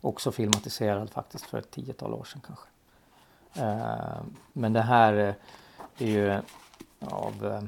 Också 0.00 0.32
filmatiserad 0.32 1.10
faktiskt 1.10 1.44
för 1.46 1.58
ett 1.58 1.70
tiotal 1.70 2.14
år 2.14 2.24
sedan 2.24 2.40
kanske. 2.46 2.64
Eh, 3.58 4.20
men 4.52 4.72
det 4.72 4.82
här 4.82 5.12
eh, 5.12 6.06
är 6.06 6.10
ju 6.10 6.40
av 7.00 7.46
eh, 7.46 7.62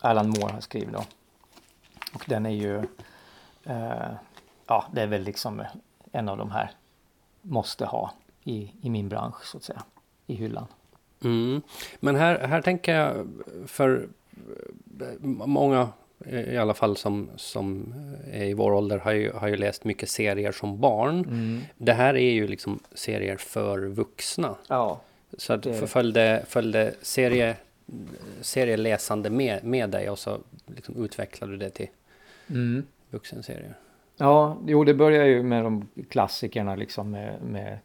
Alan 0.00 0.28
Moore 0.28 0.52
har 0.52 0.60
skrivit 0.60 0.92
då. 0.92 1.04
Och 2.14 2.24
den 2.26 2.46
är 2.46 2.50
ju, 2.50 2.82
ja 4.66 4.86
det 4.92 5.02
är 5.02 5.06
väl 5.06 5.22
liksom 5.22 5.62
en 6.12 6.28
av 6.28 6.38
de 6.38 6.50
här 6.50 6.70
måste 7.42 7.86
ha 7.86 8.12
i, 8.44 8.72
i 8.80 8.90
min 8.90 9.08
bransch 9.08 9.44
så 9.44 9.56
att 9.56 9.64
säga. 9.64 9.82
I 10.26 10.34
hyllan. 10.34 10.66
Mm. 11.24 11.62
Men 12.00 12.16
här, 12.16 12.46
här 12.46 12.62
tänker 12.62 12.94
jag 12.94 13.26
för 13.66 14.08
många 15.46 15.88
i 16.26 16.56
alla 16.56 16.74
fall 16.74 16.96
som, 16.96 17.28
som 17.36 17.94
är 18.32 18.44
i 18.44 18.54
vår 18.54 18.72
ålder 18.72 18.98
har 18.98 19.12
ju, 19.12 19.32
har 19.32 19.48
ju 19.48 19.56
läst 19.56 19.84
mycket 19.84 20.08
serier 20.08 20.52
som 20.52 20.80
barn. 20.80 21.60
Det 21.76 21.92
här 21.92 22.14
är 22.16 22.30
ju 22.30 22.48
liksom 22.48 22.78
serier 22.94 23.36
för 23.36 23.78
vuxna. 23.78 24.54
Ja. 24.68 25.00
Så 25.38 25.52
att 25.52 25.62
Det- 25.62 25.86
följde, 25.86 26.44
följde 26.48 26.94
serie, 27.02 27.56
serieläsande 28.40 29.30
med, 29.30 29.64
med 29.64 29.90
dig 29.90 30.10
och 30.10 30.18
så 30.18 30.38
liksom 30.66 31.04
utvecklade 31.04 31.52
du 31.52 31.58
det 31.58 31.70
till 31.70 31.88
Mm. 32.50 32.86
vuxenserier. 33.10 33.74
Ja, 34.16 34.56
jo 34.66 34.84
det 34.84 34.94
börjar 34.94 35.24
ju 35.24 35.42
med 35.42 35.64
de 35.64 35.88
klassikerna 36.08 36.76
liksom 36.76 37.10
med, 37.10 37.42
med 37.42 37.78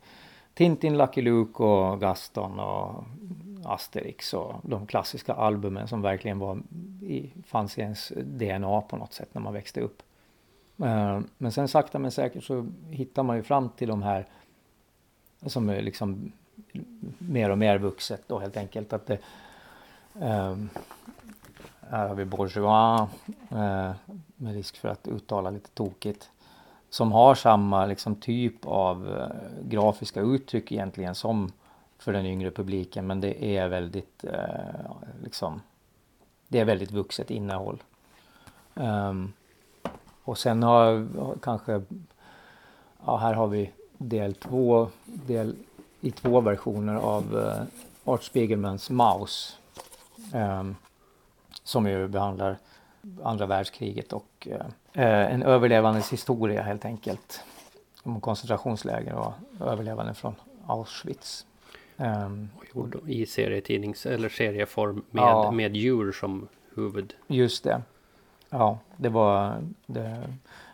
Tintin, 0.54 0.98
Lucky 0.98 1.22
Luke 1.22 1.63
och 1.63 2.00
Gaston 2.02 2.60
och 2.60 3.04
Asterix 3.65 4.34
och 4.34 4.55
de 4.63 4.88
klassiska 4.88 5.34
albumen 5.34 5.88
som 5.88 6.01
verkligen 6.01 6.39
var 6.39 6.62
i, 7.01 7.32
fanns 7.46 7.77
i 7.77 7.82
ens 7.82 8.12
DNA 8.15 8.82
på 8.82 8.98
något 8.98 9.13
sätt 9.13 9.29
när 9.32 9.41
man 9.41 9.53
växte 9.53 9.82
upp. 9.82 10.03
Eh, 10.77 11.20
men 11.38 11.51
sen 11.51 11.67
sakta 11.67 12.00
men 12.00 12.12
säkert 12.12 12.43
så 12.43 12.65
hittar 12.89 13.24
man 13.24 13.36
ju 13.36 13.43
fram 13.43 13.70
till 13.70 13.88
de 13.88 14.03
här 14.03 14.25
som 15.46 15.70
är 15.70 15.82
liksom 15.82 16.32
mer 17.17 17.50
och 17.50 17.58
mer 17.58 17.77
vuxet 17.77 18.24
då 18.27 18.39
helt 18.39 18.58
enkelt. 18.58 18.93
Att 18.93 19.05
det, 19.05 19.20
ehm, 20.22 20.70
här 21.89 22.08
har 22.08 22.15
vi 22.15 22.25
Bourgeois 22.25 23.10
eh, 23.50 23.91
med 24.36 24.53
risk 24.53 24.77
för 24.77 24.89
att 24.89 25.08
uttala 25.08 25.50
lite 25.50 25.70
tokigt. 25.70 26.29
Som 26.89 27.12
har 27.12 27.36
samma 27.36 27.86
liksom, 27.86 28.15
typ 28.15 28.65
av 28.65 29.17
eh, 29.17 29.67
grafiska 29.70 30.22
uttryck 30.22 30.72
egentligen 30.72 31.15
som 31.15 31.51
för 32.03 32.13
den 32.13 32.25
yngre 32.25 32.51
publiken. 32.51 33.07
Men 33.07 33.22
det 33.22 33.57
är 33.57 33.67
väldigt 33.67 34.24
eh, 34.24 34.91
liksom 35.24 35.62
Det 36.48 36.60
är 36.60 36.65
väldigt 36.65 36.91
vuxet 36.91 37.31
innehåll. 37.31 37.83
Um, 38.74 39.33
och 40.24 40.38
sen 40.38 40.63
har, 40.63 41.07
kanske 41.41 41.81
Ja 43.05 43.17
här 43.17 43.33
har 43.33 43.48
vi 43.48 43.72
del 43.98 44.33
två 44.33 44.88
del 45.05 45.55
i 46.01 46.12
två 46.12 46.41
versioner 46.41 46.95
av 46.95 47.39
eh, 47.39 47.63
Art 48.12 48.24
Spiegelmans 48.24 48.89
Maus. 48.89 49.60
Um, 50.33 50.75
som 51.63 51.88
ju 51.88 52.07
behandlar 52.07 52.57
andra 53.24 53.45
världskriget 53.45 54.13
och 54.13 54.48
eh, 54.51 54.65
eh, 54.93 55.33
en 55.33 55.43
överlevandes 55.43 56.13
historia 56.13 56.62
helt 56.62 56.86
enkelt. 56.86 57.41
Om 58.03 58.22
koncentrationsläger 58.22 59.13
och 59.13 59.33
överlevande 59.60 60.13
från 60.13 60.36
Auschwitz. 60.67 61.45
Gjord 62.74 62.95
I 63.07 63.25
serietidnings 63.25 64.05
eller 64.05 64.29
serieform 64.29 65.03
med, 65.12 65.22
Ja. 65.22 65.51
med 65.51 65.75
djur 65.75 66.12
som 66.12 66.48
huvud. 66.75 67.13
just 67.27 67.63
det. 67.63 67.81
Ja, 68.50 68.79
det 68.98 69.10
var 69.10 69.62
det, 69.86 70.24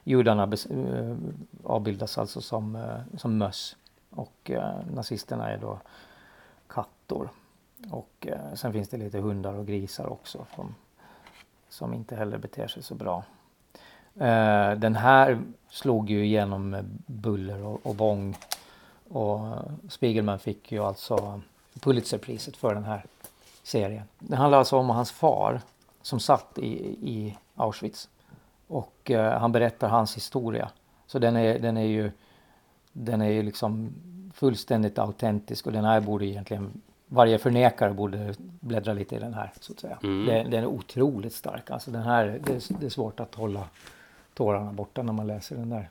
judarna 0.03 0.43
eh, 0.43 1.15
avbildas 1.63 2.17
alltså 2.17 2.41
som, 2.41 2.75
eh, 2.75 3.17
som 3.17 3.37
möss 3.37 3.75
och 4.09 4.51
eh, 4.51 4.73
nazisterna 4.93 5.49
är 5.51 5.57
då 5.57 5.79
kattor. 6.67 7.29
Och 7.91 8.27
sen 8.53 8.73
finns 8.73 8.89
det 8.89 8.97
lite 8.97 9.19
hundar 9.19 9.53
och 9.53 9.67
grisar 9.67 10.07
också 10.07 10.45
som, 10.55 10.75
som 11.69 11.93
inte 11.93 12.15
heller 12.15 12.37
beter 12.37 12.67
sig 12.67 12.83
så 12.83 12.95
bra. 12.95 13.23
Den 14.77 14.95
här 14.95 15.41
slog 15.69 16.09
ju 16.09 16.25
igenom 16.25 16.69
med 16.69 16.85
buller 17.05 17.63
och, 17.65 17.85
och 17.85 17.95
bång. 17.95 18.35
Och 19.09 19.39
Spiegelman 19.89 20.39
fick 20.39 20.71
ju 20.71 20.83
alltså 20.83 21.41
Pulitzerpriset 21.79 22.57
för 22.57 22.73
den 22.73 22.83
här 22.83 23.05
serien. 23.63 24.03
Det 24.19 24.35
handlar 24.35 24.57
alltså 24.57 24.77
om 24.77 24.89
hans 24.89 25.11
far 25.11 25.61
som 26.01 26.19
satt 26.19 26.57
i, 26.57 26.71
i 27.11 27.37
Auschwitz. 27.55 28.09
Och 28.67 29.11
eh, 29.11 29.39
han 29.39 29.51
berättar 29.51 29.89
hans 29.89 30.15
historia. 30.15 30.69
Så 31.07 31.19
den 31.19 31.35
är, 31.35 31.59
den 31.59 31.77
är 31.77 31.85
ju 31.85 32.11
den 32.91 33.21
är 33.21 33.29
ju 33.29 33.43
liksom 33.43 33.93
fullständigt 34.33 34.99
autentisk 34.99 35.65
och 35.67 35.73
den 35.73 35.85
här 35.85 35.99
borde 36.01 36.25
egentligen 36.25 36.81
varje 37.07 37.37
förnekare 37.37 37.93
borde 37.93 38.33
bläddra 38.39 38.93
lite 38.93 39.15
i 39.15 39.19
den 39.19 39.33
här 39.33 39.51
så 39.59 39.73
att 39.73 39.79
säga. 39.79 39.97
Mm. 40.03 40.25
Det, 40.25 40.43
den 40.43 40.63
är 40.63 40.67
otroligt 40.67 41.33
stark. 41.33 41.71
Alltså 41.71 41.91
den 41.91 42.01
här, 42.03 42.39
det, 42.45 42.53
är- 42.53 42.79
det 42.79 42.85
är 42.85 42.89
svårt 42.89 43.19
att 43.19 43.35
hålla 43.35 43.63
tårarna 44.33 44.73
borta 44.73 45.03
när 45.03 45.13
man 45.13 45.27
läser 45.27 45.55
den 45.55 45.69
där. 45.69 45.89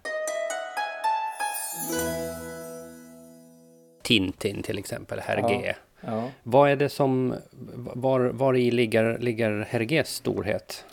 Tintin 4.08 4.62
till 4.62 4.78
exempel, 4.78 5.20
Hergé. 5.20 5.74
Ja. 6.00 6.28
Vad 6.42 6.70
är 6.70 6.76
det 6.76 6.88
som, 6.88 7.34
var, 7.76 8.20
var 8.20 8.56
i 8.56 8.70
ligger, 8.70 9.18
ligger 9.18 9.66
Hergés 9.70 10.08
storhet? 10.08 10.84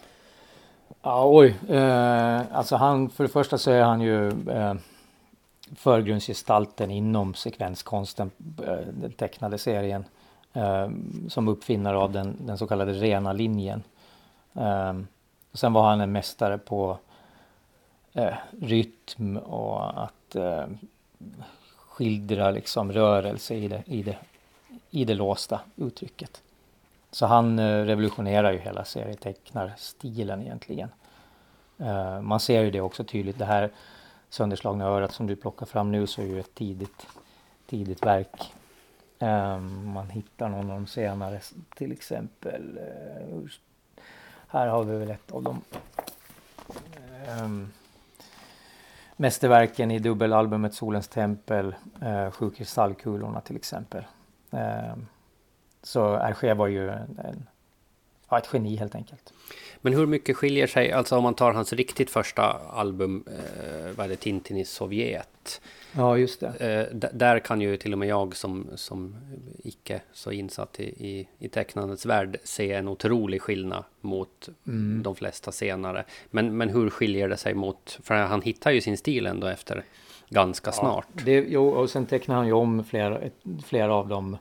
Ja, 1.01 1.23
oj. 1.25 1.55
Eh, 1.69 2.41
alltså 2.51 2.75
han, 2.75 3.09
för 3.09 3.23
det 3.23 3.29
första 3.29 3.57
så 3.57 3.71
är 3.71 3.81
han 3.81 4.01
ju 4.01 4.27
eh, 4.51 4.73
förgrundsgestalten 5.75 6.91
inom 6.91 7.33
sekvenskonsten, 7.33 8.31
eh, 8.67 8.87
den 8.93 9.11
tecknade 9.11 9.57
serien. 9.57 10.05
Eh, 10.53 10.89
som 11.27 11.47
uppfinnare 11.47 11.97
av 11.97 12.11
den, 12.11 12.37
den 12.39 12.57
så 12.57 12.67
kallade 12.67 12.93
rena 12.93 13.33
linjen. 13.33 13.83
Eh, 14.53 14.93
och 15.51 15.59
sen 15.59 15.73
var 15.73 15.89
han 15.89 16.01
en 16.01 16.11
mästare 16.11 16.57
på 16.57 16.97
eh, 18.13 18.33
rytm 18.61 19.37
och 19.37 20.03
att 20.03 20.35
skildra 21.95 22.51
liksom 22.51 22.91
rörelse 22.91 23.55
i 23.55 23.67
det, 23.67 23.83
i 23.85 24.03
det, 24.03 24.17
i 24.89 25.05
det 25.05 25.13
låsta 25.13 25.61
uttrycket. 25.75 26.41
Så 27.11 27.25
han 27.25 27.59
eh, 27.59 27.85
revolutionerar 27.85 28.51
ju 28.51 28.59
hela 28.59 28.85
serietecknarstilen 28.85 30.41
egentligen. 30.41 30.89
Eh, 31.77 32.21
man 32.21 32.39
ser 32.39 32.61
ju 32.61 32.71
det 32.71 32.81
också 32.81 33.03
tydligt. 33.03 33.37
Det 33.37 33.45
här 33.45 33.69
sönderslagna 34.29 34.85
örat 34.85 35.13
som 35.13 35.27
du 35.27 35.35
plockar 35.35 35.65
fram 35.65 35.91
nu 35.91 36.07
så 36.07 36.21
är 36.21 36.25
ju 36.25 36.39
ett 36.39 36.55
tidigt, 36.55 37.07
tidigt 37.67 38.05
verk. 38.05 38.53
Eh, 39.19 39.59
man 39.59 40.09
hittar 40.09 40.49
någon 40.49 40.71
av 40.71 40.75
de 40.75 40.87
senare, 40.87 41.39
till 41.75 41.91
exempel. 41.91 42.79
här 44.47 44.67
har 44.67 44.83
vi 44.83 44.97
väl 44.97 45.11
ett 45.11 45.31
av 45.31 45.43
dem 45.43 45.61
mästerverken 49.15 49.91
i 49.91 49.99
dubbelalbumet 49.99 50.73
Solens 50.73 51.07
tempel, 51.07 51.75
eh, 52.01 52.31
Sju 52.31 52.49
kristallkulorna 52.49 53.41
till 53.41 53.55
exempel. 53.55 54.03
Eh, 54.51 54.95
så 55.83 56.17
Hergé 56.17 56.53
var 56.53 56.67
ju 56.67 56.89
en, 56.89 57.19
en, 57.23 57.47
ja, 58.29 58.37
ett 58.37 58.49
geni 58.53 58.75
helt 58.75 58.95
enkelt. 58.95 59.33
Men 59.81 59.93
hur 59.93 60.05
mycket 60.05 60.37
skiljer 60.37 60.67
sig, 60.67 60.91
alltså 60.91 61.17
om 61.17 61.23
man 61.23 61.33
tar 61.33 61.53
hans 61.53 61.73
riktigt 61.73 62.09
första 62.09 62.41
album, 62.69 63.23
eh, 63.27 63.91
vad 63.95 64.05
är 64.05 64.09
det, 64.09 64.15
Tintin 64.15 64.57
i 64.57 64.65
Sovjet. 64.65 65.61
Ja, 65.97 66.17
just 66.17 66.39
det. 66.39 66.87
Eh, 66.91 67.09
där 67.13 67.39
kan 67.39 67.61
ju 67.61 67.77
till 67.77 67.93
och 67.93 67.99
med 67.99 68.07
jag 68.07 68.35
som, 68.35 68.67
som 68.75 69.15
icke 69.63 70.01
så 70.13 70.31
insatt 70.31 70.79
i, 70.79 70.83
i, 70.83 71.27
i 71.39 71.49
tecknandets 71.49 72.05
värld 72.05 72.37
se 72.43 72.73
en 72.73 72.87
otrolig 72.87 73.41
skillnad 73.41 73.83
mot 74.01 74.49
Mm. 74.67 75.03
de 75.03 75.15
flesta 75.15 75.51
senare. 75.51 76.03
Men, 76.31 76.57
men 76.57 76.69
hur 76.69 76.89
skiljer 76.89 77.29
det 77.29 77.37
sig 77.37 77.53
mot, 77.53 77.99
för 78.03 78.15
han 78.15 78.41
hittar 78.41 78.71
ju 78.71 78.81
sin 78.81 78.97
stil 78.97 79.25
ändå 79.25 79.47
efter 79.47 79.83
ganska 80.29 80.71
snart. 80.71 81.07
Ja, 81.15 81.21
det, 81.25 81.45
jo, 81.47 81.67
och 81.69 81.89
sen 81.89 82.05
tecknar 82.05 82.35
han 82.35 82.47
ju 82.47 82.53
om 82.53 82.83
flera, 82.83 83.19
flera 83.65 83.93
av 83.95 84.07
de 84.07 84.37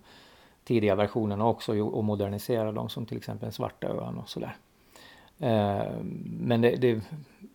tidiga 0.64 0.94
versionerna 0.94 1.47
också 1.47 1.80
och 1.83 2.04
modernisera 2.04 2.73
dem 2.73 2.88
som 2.88 3.06
till 3.06 3.16
exempel 3.16 3.52
Svarta 3.52 3.87
ön 3.87 4.18
och 4.18 4.28
sådär. 4.28 4.56
Eh, 5.38 5.83
men 6.40 6.61
det, 6.61 6.76
det, 6.76 7.00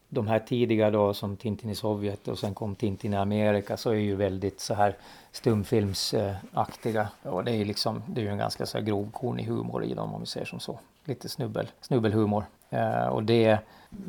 de 0.09 0.27
här 0.27 0.39
tidiga 0.39 0.91
då 0.91 1.13
som 1.13 1.37
Tintin 1.37 1.69
i 1.69 1.75
Sovjet 1.75 2.27
och 2.27 2.39
sen 2.39 2.53
kom 2.53 2.75
Tintin 2.75 3.13
i 3.13 3.17
Amerika 3.17 3.77
så 3.77 3.89
är 3.89 3.95
ju 3.95 4.15
väldigt 4.15 4.59
så 4.59 4.73
här 4.73 4.95
stumfilmsaktiga. 5.31 7.09
Och 7.23 7.43
det 7.43 7.51
är 7.51 7.55
ju 7.55 7.65
liksom, 7.65 8.03
det 8.07 8.21
är 8.21 8.25
ju 8.25 8.31
en 8.31 8.37
ganska 8.37 8.65
så 8.65 8.77
här 8.77 8.85
grovkornig 8.85 9.43
humor 9.43 9.83
i 9.83 9.93
dem 9.93 10.13
om 10.13 10.21
vi 10.21 10.27
säger 10.27 10.45
som 10.45 10.59
så. 10.59 10.79
Lite 11.05 11.29
snubbel, 11.29 11.67
snubbelhumor. 11.81 12.43
Eh, 12.69 13.07
och 13.07 13.23
det 13.23 13.59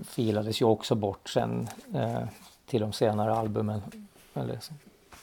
filades 0.04 0.62
ju 0.62 0.66
också 0.66 0.94
bort 0.94 1.28
sen 1.28 1.68
eh, 1.94 2.22
till 2.66 2.80
de 2.80 2.92
senare 2.92 3.34
albumen. 3.34 3.82
Eller, 4.34 4.58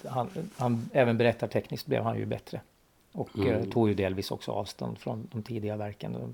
han, 0.05 0.29
han, 0.57 0.89
även 0.93 1.17
berättartekniskt 1.17 1.87
blev 1.87 2.03
han 2.03 2.17
ju 2.17 2.25
bättre. 2.25 2.61
Och 3.17 3.37
Mm. 3.37 3.53
eh, 3.53 3.69
tog 3.69 3.87
ju 3.89 3.93
delvis 3.93 4.31
också 4.31 4.51
avstånd 4.51 4.97
från 4.97 5.27
de 5.31 5.43
tidiga 5.43 5.77
verken. 5.77 6.13
De, 6.13 6.33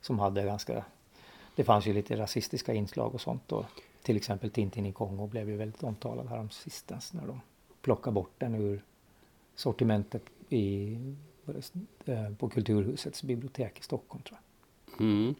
som 0.00 0.18
hade 0.18 0.42
ganska... 0.44 0.84
Det 1.56 1.64
fanns 1.64 1.86
ju 1.86 1.92
lite 1.92 2.16
rasistiska 2.16 2.74
inslag 2.74 3.14
och 3.14 3.20
sånt. 3.20 3.52
Och 3.52 3.64
till 4.02 4.16
exempel 4.16 4.50
Tintin 4.50 4.86
i 4.86 4.92
Kongo 4.92 5.26
blev 5.26 5.48
ju 5.50 5.56
väldigt 5.56 5.82
omtalad 5.82 6.28
här 6.28 6.48
sistens 6.50 7.12
när 7.12 7.26
de 7.26 7.40
plockade 7.82 8.14
bort 8.14 8.30
den 8.38 8.54
ur 8.54 8.82
sortimentet 9.54 10.22
i, 10.48 10.96
eh, 12.04 12.30
på 12.38 12.48
Kulturhusets 12.48 13.22
bibliotek 13.22 13.78
i 13.78 13.82
Stockholm 13.82 14.22
tror 14.22 14.38
jag. 14.96 15.00
Mm. 15.00 15.34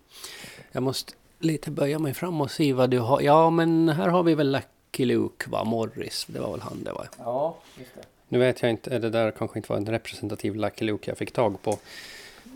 Jag 0.72 0.82
måste 0.82 1.12
lite 1.38 1.70
böja 1.70 1.98
mig 1.98 2.14
fram 2.14 2.40
och 2.40 2.50
se 2.50 2.72
vad 2.72 2.90
du 2.90 2.98
har. 2.98 3.20
Ja, 3.20 3.50
men 3.50 3.88
här 3.88 4.08
har 4.08 4.22
vi 4.22 4.34
väl 4.34 4.52
Lucky 4.52 5.04
Luke, 5.04 5.50
va? 5.50 5.64
Morris, 5.64 6.26
det 6.28 6.40
var 6.40 6.50
väl 6.50 6.60
han 6.60 6.84
det 6.84 6.92
var. 6.92 7.08
Ja, 7.18 7.56
just 7.78 7.94
det. 7.94 8.02
Nu 8.32 8.38
vet 8.38 8.62
jag 8.62 8.70
inte, 8.70 8.98
det 8.98 9.10
där 9.10 9.30
kanske 9.30 9.58
inte 9.58 9.72
var 9.72 9.76
en 9.76 9.86
representativ 9.86 10.54
Lucky 10.56 10.84
Luke 10.84 11.10
jag 11.10 11.18
fick 11.18 11.32
tag 11.32 11.62
på. 11.62 11.78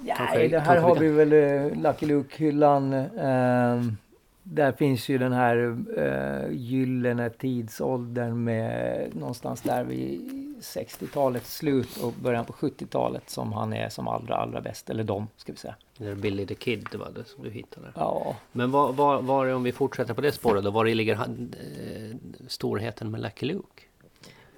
Kanske- 0.06 0.38
Nej, 0.38 0.48
det 0.48 0.58
här 0.58 0.74
kanske 0.74 0.88
har 0.88 0.96
vi 0.96 1.08
väl 1.08 1.32
eh, 1.32 1.82
Lucky 1.82 2.06
Luke-hyllan. 2.06 2.92
ehm, 3.18 3.96
där 4.42 4.72
finns 4.72 5.08
ju 5.08 5.18
den 5.18 5.32
här 5.32 5.76
eh, 5.96 6.56
gyllene 6.56 7.30
tidsåldern 7.30 8.44
med 8.44 9.08
någonstans 9.12 9.60
där 9.62 9.84
vid 9.84 10.20
60-talets 10.60 11.56
slut 11.56 11.96
och 11.96 12.12
början 12.12 12.44
på 12.44 12.52
70-talet 12.52 13.30
som 13.30 13.52
han 13.52 13.72
är 13.72 13.88
som 13.88 14.08
allra, 14.08 14.34
allra 14.36 14.60
bäst. 14.60 14.90
Eller 14.90 15.04
de, 15.04 15.28
ska 15.36 15.52
vi 15.52 15.58
säga. 15.58 15.74
Det 15.98 16.06
är 16.08 16.14
Billy 16.14 16.46
the 16.46 16.54
Kid, 16.54 16.86
var 16.94 17.10
det 17.14 17.24
som 17.24 17.44
du 17.44 17.50
hittade. 17.50 17.86
Ja, 17.94 18.36
Men 18.52 18.70
var, 18.70 18.92
var, 18.92 19.22
var 19.22 19.46
är, 19.46 19.54
om 19.54 19.62
vi 19.62 19.72
fortsätter 19.72 20.14
på 20.14 20.20
det 20.20 20.32
spåret 20.32 20.64
då, 20.64 20.70
var 20.70 20.84
ligger 20.84 21.14
han, 21.14 21.54
eh, 21.60 22.16
storheten 22.48 23.10
med 23.10 23.20
Lucky 23.20 23.46
Luke? 23.46 23.82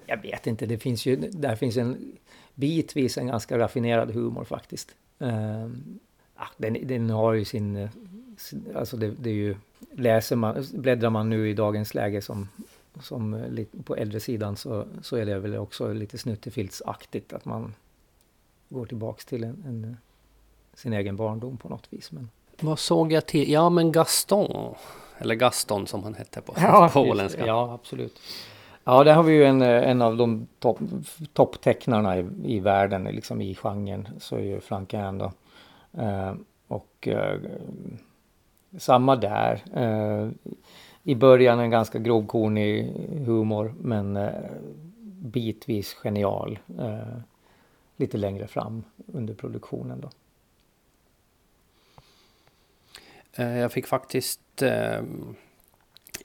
Jag 0.09 0.21
vet 0.21 0.47
inte. 0.47 0.65
Det 0.65 0.77
finns 0.77 1.05
ju, 1.05 1.15
där 1.15 1.55
finns 1.55 1.77
en 1.77 2.17
bitvis 2.55 3.17
en 3.17 3.27
ganska 3.27 3.57
raffinerad 3.57 4.11
humor 4.11 4.43
faktiskt. 4.43 4.95
Ja, 6.37 6.47
den, 6.57 6.87
den 6.87 7.09
har 7.09 7.33
ju 7.33 7.45
sin... 7.45 7.89
Alltså 8.75 8.97
det, 8.97 9.11
det 9.11 9.29
är 9.29 9.33
ju... 9.33 9.55
Läser 9.91 10.35
man, 10.35 10.65
bläddrar 10.73 11.09
man 11.09 11.29
nu 11.29 11.49
i 11.49 11.53
dagens 11.53 11.93
läge 11.93 12.21
som, 12.21 12.47
som 13.01 13.49
på 13.83 13.95
äldre 13.95 14.19
sidan 14.19 14.55
så, 14.55 14.85
så 15.01 15.15
är 15.15 15.25
det 15.25 15.39
väl 15.39 15.57
också 15.57 15.93
lite 15.93 16.17
snuttefiltsaktigt 16.17 17.33
att 17.33 17.45
man 17.45 17.73
går 18.69 18.85
tillbaks 18.85 19.25
till 19.25 19.43
en, 19.43 19.63
en, 19.67 19.97
sin 20.73 20.93
egen 20.93 21.15
barndom 21.15 21.57
på 21.57 21.69
något 21.69 21.87
vis. 21.89 22.11
Men, 22.11 22.29
Vad 22.59 22.79
såg 22.79 23.11
jag 23.11 23.25
till? 23.25 23.51
Ja, 23.51 23.69
men 23.69 23.91
Gaston. 23.91 24.75
Eller 25.17 25.35
Gaston 25.35 25.87
som 25.87 26.03
han 26.03 26.13
hette 26.13 26.41
på, 26.41 26.53
på 26.93 26.99
åländska. 26.99 27.45
Ja, 27.45 27.73
absolut. 27.73 28.19
Ja, 28.89 29.03
där 29.03 29.13
har 29.13 29.23
vi 29.23 29.33
ju 29.33 29.45
en, 29.45 29.61
eh, 29.61 29.89
en 29.89 30.01
av 30.01 30.17
de 30.17 30.47
topptecknarna 30.59 31.03
topptecknarna 31.33 32.19
i, 32.19 32.25
i 32.43 32.59
världen, 32.59 33.03
liksom 33.03 33.41
i 33.41 33.55
genren, 33.55 34.07
så 34.19 34.35
är 34.35 34.41
ju 34.41 34.59
Frank 34.59 34.93
Ann 34.93 35.17
då. 35.17 35.31
Eh, 35.97 36.33
och 36.67 37.07
eh, 37.07 37.39
samma 38.77 39.15
där. 39.15 39.63
Eh, 39.75 40.29
I 41.03 41.15
början 41.15 41.59
en 41.59 41.69
ganska 41.69 41.99
grovkornig 41.99 42.93
humor, 43.25 43.73
men 43.81 44.17
eh, 44.17 44.31
bitvis 45.21 45.93
genial. 45.93 46.59
Eh, 46.79 47.19
lite 47.97 48.17
längre 48.17 48.47
fram 48.47 48.83
under 49.13 49.33
produktionen 49.33 50.01
då. 50.01 50.09
Eh, 53.43 53.57
jag 53.57 53.71
fick 53.71 53.87
faktiskt 53.87 54.61
eh, 54.61 55.01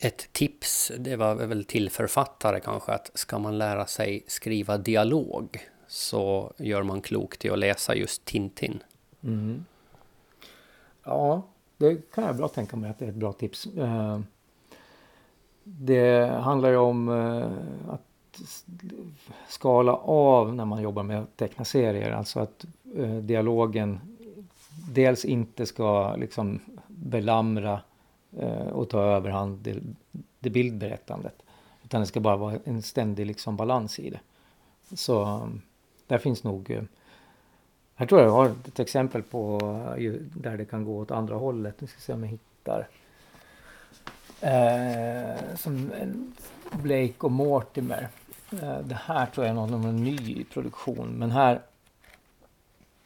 ett 0.04 0.32
tips. 0.32 0.92
Det 0.98 1.16
var 1.16 1.34
väl 1.34 1.64
till 1.64 1.90
författare 1.90 2.60
kanske. 2.60 2.92
Att 2.92 3.10
ska 3.14 3.38
man 3.38 3.58
lära 3.58 3.86
sig 3.86 4.24
skriva 4.26 4.78
dialog 4.78 5.58
så 5.86 6.52
gör 6.58 6.82
man 6.82 7.00
klokt 7.00 7.44
i 7.44 7.50
att 7.50 7.58
läsa 7.58 7.94
just 7.94 8.24
Tintin. 8.24 8.82
Mm. 9.22 9.64
Ja, 11.04 11.42
det 11.76 12.12
kan 12.14 12.24
jag 12.24 12.36
bra 12.36 12.48
tänka 12.48 12.76
mig 12.76 12.90
att 12.90 12.98
det 12.98 13.04
är 13.04 13.08
ett 13.08 13.14
bra 13.14 13.32
tips. 13.32 13.66
Eh, 13.66 14.20
det 15.64 16.26
handlar 16.26 16.70
ju 16.70 16.76
om 16.76 17.08
eh, 17.08 17.92
att 17.94 18.40
skala 19.48 19.94
av 19.96 20.54
när 20.54 20.64
man 20.64 20.82
jobbar 20.82 21.02
med 21.02 21.22
att 21.22 21.36
teckna 21.36 21.64
serier. 21.64 22.10
Alltså 22.10 22.40
att 22.40 22.64
eh, 22.96 23.14
dialogen 23.14 24.00
dels 24.94 25.24
inte 25.24 25.66
ska 25.66 26.16
liksom 26.16 26.60
belamra 26.86 27.80
Eh, 28.38 28.68
och 28.68 28.88
ta 28.88 29.02
överhand 29.02 29.58
det, 29.58 29.76
det 30.40 30.50
bildberättandet. 30.50 31.42
Utan 31.84 32.00
det 32.00 32.06
ska 32.06 32.20
bara 32.20 32.36
vara 32.36 32.58
en 32.64 32.82
ständig 32.82 33.26
liksom 33.26 33.56
balans 33.56 33.98
i 33.98 34.10
det. 34.10 34.20
Så 34.96 35.48
där 36.06 36.18
finns 36.18 36.44
nog 36.44 36.70
eh, 36.70 36.82
här 37.94 38.06
tror 38.06 38.20
jag 38.20 38.28
jag 38.28 38.34
har 38.34 38.46
ett 38.46 38.80
exempel 38.80 39.22
på 39.22 39.58
eh, 39.96 40.02
ju, 40.02 40.18
där 40.34 40.56
det 40.56 40.64
kan 40.64 40.84
gå 40.84 40.98
åt 40.98 41.10
andra 41.10 41.36
hållet. 41.36 41.80
Nu 41.80 41.86
ska 41.86 42.00
se 42.00 42.12
om 42.12 42.22
jag 42.22 42.30
hittar. 42.30 42.88
Eh, 44.40 45.56
som 45.56 45.90
Blake 46.72 47.14
och 47.18 47.32
Mortimer. 47.32 48.08
Eh, 48.52 48.78
det 48.78 48.98
här 49.04 49.26
tror 49.26 49.46
jag 49.46 49.50
är 49.50 49.54
någon, 49.54 49.70
någon 49.70 50.04
ny 50.04 50.44
produktion. 50.44 51.08
Men 51.08 51.30
här 51.30 51.60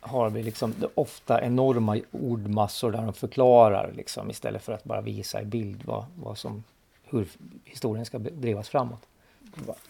har 0.00 0.30
vi 0.30 0.42
liksom 0.42 0.74
ofta 0.94 1.42
enorma 1.42 2.00
ordmassor 2.10 2.92
där 2.92 3.02
de 3.02 3.12
förklarar 3.12 3.92
liksom 3.96 4.30
istället 4.30 4.62
för 4.62 4.72
att 4.72 4.84
bara 4.84 5.00
visa 5.00 5.42
i 5.42 5.44
bild 5.44 5.84
vad, 5.84 6.04
vad 6.14 6.38
som, 6.38 6.64
hur 7.04 7.28
historien 7.64 8.06
ska 8.06 8.18
drivas 8.18 8.68
framåt. 8.68 9.06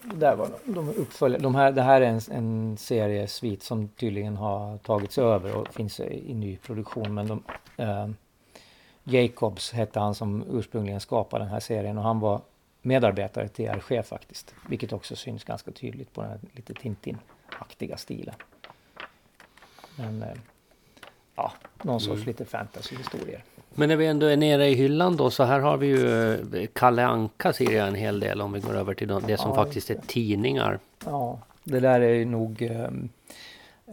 Där 0.03 0.35
var 0.35 0.49
de, 0.65 0.73
de 0.73 0.89
uppföljer, 0.89 1.39
de 1.39 1.55
här, 1.55 1.71
det 1.71 1.81
här 1.81 2.01
är 2.01 2.05
en, 2.05 2.21
en 2.31 2.77
seriesvit 2.77 3.63
som 3.63 3.87
tydligen 3.87 4.37
har 4.37 4.77
tagits 4.77 5.17
över 5.17 5.55
och 5.55 5.73
finns 5.73 5.99
i, 5.99 6.31
i 6.31 6.33
ny 6.33 6.57
produktion. 6.57 7.13
Men 7.13 7.27
de, 7.27 7.43
eh, 7.77 8.09
Jacobs 9.03 9.71
hette 9.71 9.99
han 9.99 10.15
som 10.15 10.43
ursprungligen 10.51 10.99
skapade 10.99 11.43
den 11.43 11.51
här 11.51 11.59
serien 11.59 11.97
och 11.97 12.03
han 12.03 12.19
var 12.19 12.41
medarbetare 12.81 13.47
till 13.47 13.69
Hergé 13.69 14.03
faktiskt. 14.03 14.55
Vilket 14.69 14.93
också 14.93 15.15
syns 15.15 15.43
ganska 15.43 15.71
tydligt 15.71 16.13
på 16.13 16.21
den 16.21 16.29
här 16.29 16.39
lite 16.51 16.73
Tintin-aktiga 16.73 17.97
stilen. 17.97 18.35
Men 19.99 20.21
eh, 20.23 20.27
ja, 21.35 21.53
någon 21.83 21.99
sorts 22.01 22.25
lite 22.25 22.45
fantasyhistorier. 22.45 23.43
Men 23.75 23.89
när 23.89 23.95
vi 23.95 24.05
ändå 24.07 24.25
är 24.25 24.37
nere 24.37 24.67
i 24.67 24.73
hyllan 24.73 25.15
då 25.17 25.29
så 25.31 25.43
här 25.43 25.59
har 25.59 25.77
vi 25.77 25.87
ju 25.87 26.33
eh, 26.33 26.67
Kalle 26.73 27.05
Anka 27.05 27.53
ser 27.53 27.71
jag 27.71 27.87
en 27.87 27.95
hel 27.95 28.19
del 28.19 28.41
om 28.41 28.51
vi 28.53 28.59
går 28.59 28.75
över 28.75 28.93
till 28.93 29.07
de- 29.07 29.23
det 29.27 29.37
som 29.37 29.49
Ja, 29.49 29.55
faktiskt 29.55 29.89
är 29.89 29.95
tidningar. 30.07 30.79
Ja, 31.05 31.39
det 31.63 31.79
där 31.79 32.01
är 32.01 32.13
ju 32.13 32.25
nog, 32.25 32.61
ehm, 32.61 33.09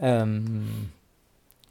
ehm, 0.01 0.67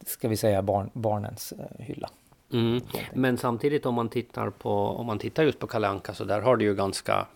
ska 0.07 0.29
vi 0.29 0.37
säga, 0.37 0.63
barn, 0.63 0.91
barnens 0.93 1.53
eh, 1.53 1.85
hylla. 1.85 2.11
Mm. 2.53 2.81
Men 3.13 3.39
samtidigt 3.39 3.87
om 3.87 3.95
man 3.95 4.09
tittar 4.09 4.51
på 4.51 4.71
om 4.73 5.07
man 5.07 5.19
tittar 5.19 5.43
just 5.43 5.59
på 5.59 5.67
Kalle 5.67 5.89
Anka 5.89 6.15
så 6.15 6.25
där 6.25 6.41
har 6.41 6.57
det 6.57 6.65
ju 6.65 6.75
ganska 6.75 7.27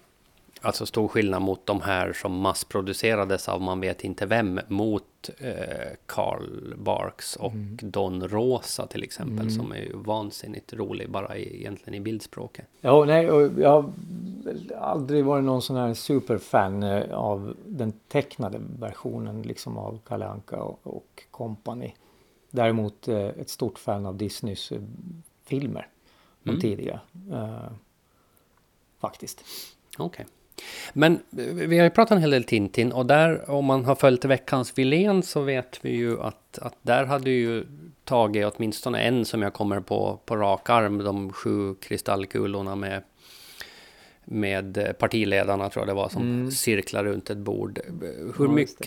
alltså 0.62 0.86
stor 0.86 1.08
skillnad 1.08 1.42
mot 1.42 1.66
de 1.66 1.80
här 1.80 2.12
som 2.12 2.32
massproducerades 2.40 3.48
av 3.48 3.60
man 3.60 3.80
vet 3.80 4.04
inte 4.04 4.26
vem 4.26 4.60
mot 4.68 5.30
eh, 5.38 5.88
Carl 6.06 6.74
Barks 6.78 7.36
och 7.36 7.52
Mm. 7.52 7.76
Don 7.82 8.28
Rosa 8.28 8.86
till 8.86 9.02
exempel 9.02 9.38
Mm. 9.46 9.50
som 9.50 9.72
är 9.72 9.76
ju 9.76 9.96
vansinnigt 9.96 10.72
rolig 10.72 11.10
bara 11.10 11.36
i, 11.36 11.56
egentligen 11.60 11.94
i 11.94 12.00
bildspråket. 12.00 12.66
Ja, 12.80 13.04
nej, 13.04 13.24
jag 13.24 13.70
har 13.70 13.92
aldrig 14.80 15.24
varit 15.24 15.44
någon 15.44 15.62
sån 15.62 15.76
här 15.76 15.94
superfan 15.94 16.82
eh, 16.82 17.14
av 17.14 17.56
den 17.66 17.92
tecknade 18.08 18.60
versionen 18.78 19.42
liksom 19.42 19.78
av 19.78 19.98
Kalle 20.06 20.26
Anka 20.26 20.56
och, 20.62 20.80
och 20.82 21.22
company. 21.30 21.92
däremot 22.50 23.08
eh, 23.08 23.18
ett 23.18 23.50
stort 23.50 23.78
fan 23.78 24.06
av 24.06 24.16
Disneys 24.16 24.72
eh, 24.72 24.80
filmer. 25.44 25.88
De 26.42 26.50
Mm. 26.50 26.60
tidiga. 26.60 27.00
Eh, 27.32 27.72
faktiskt. 28.98 29.44
Okej. 29.98 30.26
Men 30.92 31.12
eh, 31.12 31.44
vi 31.54 31.78
har 31.78 31.84
ju 31.84 31.90
pratat 31.90 32.16
en 32.16 32.20
hel 32.20 32.30
del 32.30 32.44
Tintin 32.44 32.92
och 32.92 33.06
där 33.06 33.50
om 33.50 33.64
man 33.64 33.84
har 33.84 33.94
följt 33.94 34.24
veckans 34.24 34.78
Wilén 34.78 35.22
så 35.22 35.40
vet 35.40 35.78
vi 35.82 35.90
ju 35.90 36.20
att, 36.20 36.58
att 36.58 36.74
där 36.82 37.04
hade 37.04 37.30
ju 37.30 37.64
tagit 38.04 38.46
åtminstone 38.54 39.00
en 39.00 39.24
som 39.24 39.42
jag 39.42 39.52
kommer 39.52 39.80
på 39.80 40.20
på 40.24 40.36
rak 40.36 40.70
arm, 40.70 40.98
de 40.98 41.32
sju 41.32 41.74
kristallkulorna 41.74 42.76
med 42.76 43.02
med 44.24 44.78
eh, 44.78 44.92
partiledarna 44.92 45.68
tror 45.68 45.80
jag 45.86 45.88
det 45.88 45.94
var 46.02 46.08
som 46.08 46.22
Mm. 46.22 46.50
cirklar 46.50 47.04
runt 47.04 47.30
ett 47.30 47.38
bord. 47.38 47.80
Hur 48.38 48.44
Ja, 48.44 48.50
mycket, 48.52 48.86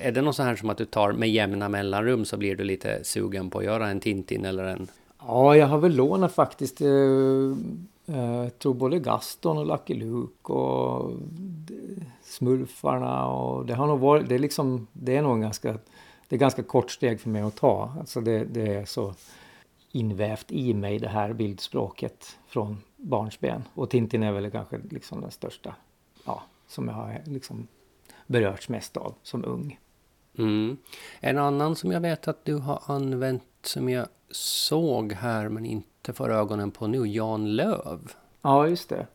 är 0.00 0.12
det 0.12 0.22
något 0.22 0.36
så 0.36 0.42
här 0.42 0.56
som 0.56 0.70
att 0.70 0.78
du 0.78 0.84
tar 0.84 1.12
med 1.12 1.30
jämna 1.30 1.68
mellanrum 1.68 2.24
så 2.24 2.36
blir 2.36 2.56
du 2.56 2.64
lite 2.64 3.04
sugen 3.04 3.50
på 3.50 3.58
att 3.58 3.64
göra 3.64 3.88
en 3.88 4.00
Tintin 4.00 4.44
eller 4.44 4.64
en... 4.64 4.88
Ja, 5.26 5.56
jag 5.56 5.66
har 5.66 5.78
väl 5.78 5.96
lånat 5.96 6.34
faktiskt. 6.34 6.80
Eh, 8.06 8.34
jag 8.34 8.58
tror 8.58 8.74
både 8.74 8.98
Gaston 8.98 9.58
och 9.58 9.66
Lucky 9.66 9.94
Luke 9.94 10.52
och 10.52 11.12
Smurfarna 12.22 13.26
och 13.26 13.66
det 13.66 13.74
har 13.74 13.86
nog 13.86 14.00
varit, 14.00 14.28
det 14.28 14.34
är 14.34 14.38
liksom, 14.38 14.86
det 14.92 15.16
är 15.16 15.22
nog 15.22 15.40
ganska, 15.40 15.72
det 16.28 16.36
är 16.36 16.38
ganska 16.38 16.62
kort 16.62 16.90
steg 16.90 17.20
för 17.20 17.30
mig 17.30 17.42
att 17.42 17.56
ta. 17.56 17.94
Alltså 17.98 18.20
det, 18.20 18.44
det 18.44 18.74
är 18.74 18.84
så 18.84 19.14
invävt 19.92 20.52
i 20.52 20.74
mig 20.74 20.98
det 20.98 21.08
här 21.08 21.32
bildspråket 21.32 22.38
från 22.46 22.82
barnsben. 22.96 23.62
Och 23.74 23.90
Tintin 23.90 24.22
är 24.22 24.32
väl 24.32 24.50
kanske 24.50 24.80
liksom 24.90 25.20
den 25.20 25.30
största, 25.30 25.74
ja, 26.24 26.42
som 26.66 26.88
jag 26.88 26.94
har 26.94 27.22
liksom 27.24 27.66
berörts 28.26 28.68
mest 28.68 28.96
av 28.96 29.14
som 29.22 29.44
ung. 29.44 29.78
Mm. 30.38 30.76
En 31.20 31.38
annan 31.38 31.76
som 31.76 31.92
jag 31.92 32.00
vet 32.00 32.28
att 32.28 32.44
du 32.44 32.54
har 32.54 32.82
använt 32.86 33.42
som 33.62 33.88
jag 33.88 34.08
såg 34.32 35.12
här 35.12 35.48
men 35.48 35.66
inte 35.66 36.12
får 36.12 36.30
ögonen 36.32 36.70
på 36.70 36.86
nu, 36.86 37.06
Jan 37.06 37.56
Löv. 37.56 38.12
Ja, 38.42 38.66
just 38.68 38.88
det. 38.88 39.06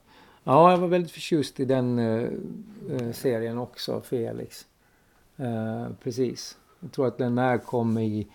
Ja, 0.43 0.71
jag 0.71 0.77
var 0.77 0.87
väldigt 0.87 1.11
förtjust 1.11 1.59
i 1.59 1.65
den 1.65 1.99
eh, 1.99 2.29
eh, 2.91 3.11
serien 3.11 3.57
också, 3.57 4.01
Felix. 4.01 4.65
Eh, 5.37 5.87
precis. 6.03 6.57
Jag 6.79 6.91
tror 6.91 7.07
att 7.07 7.17
den 7.17 7.37
här 7.37 7.57
kom 7.57 7.97
i, 7.97 8.27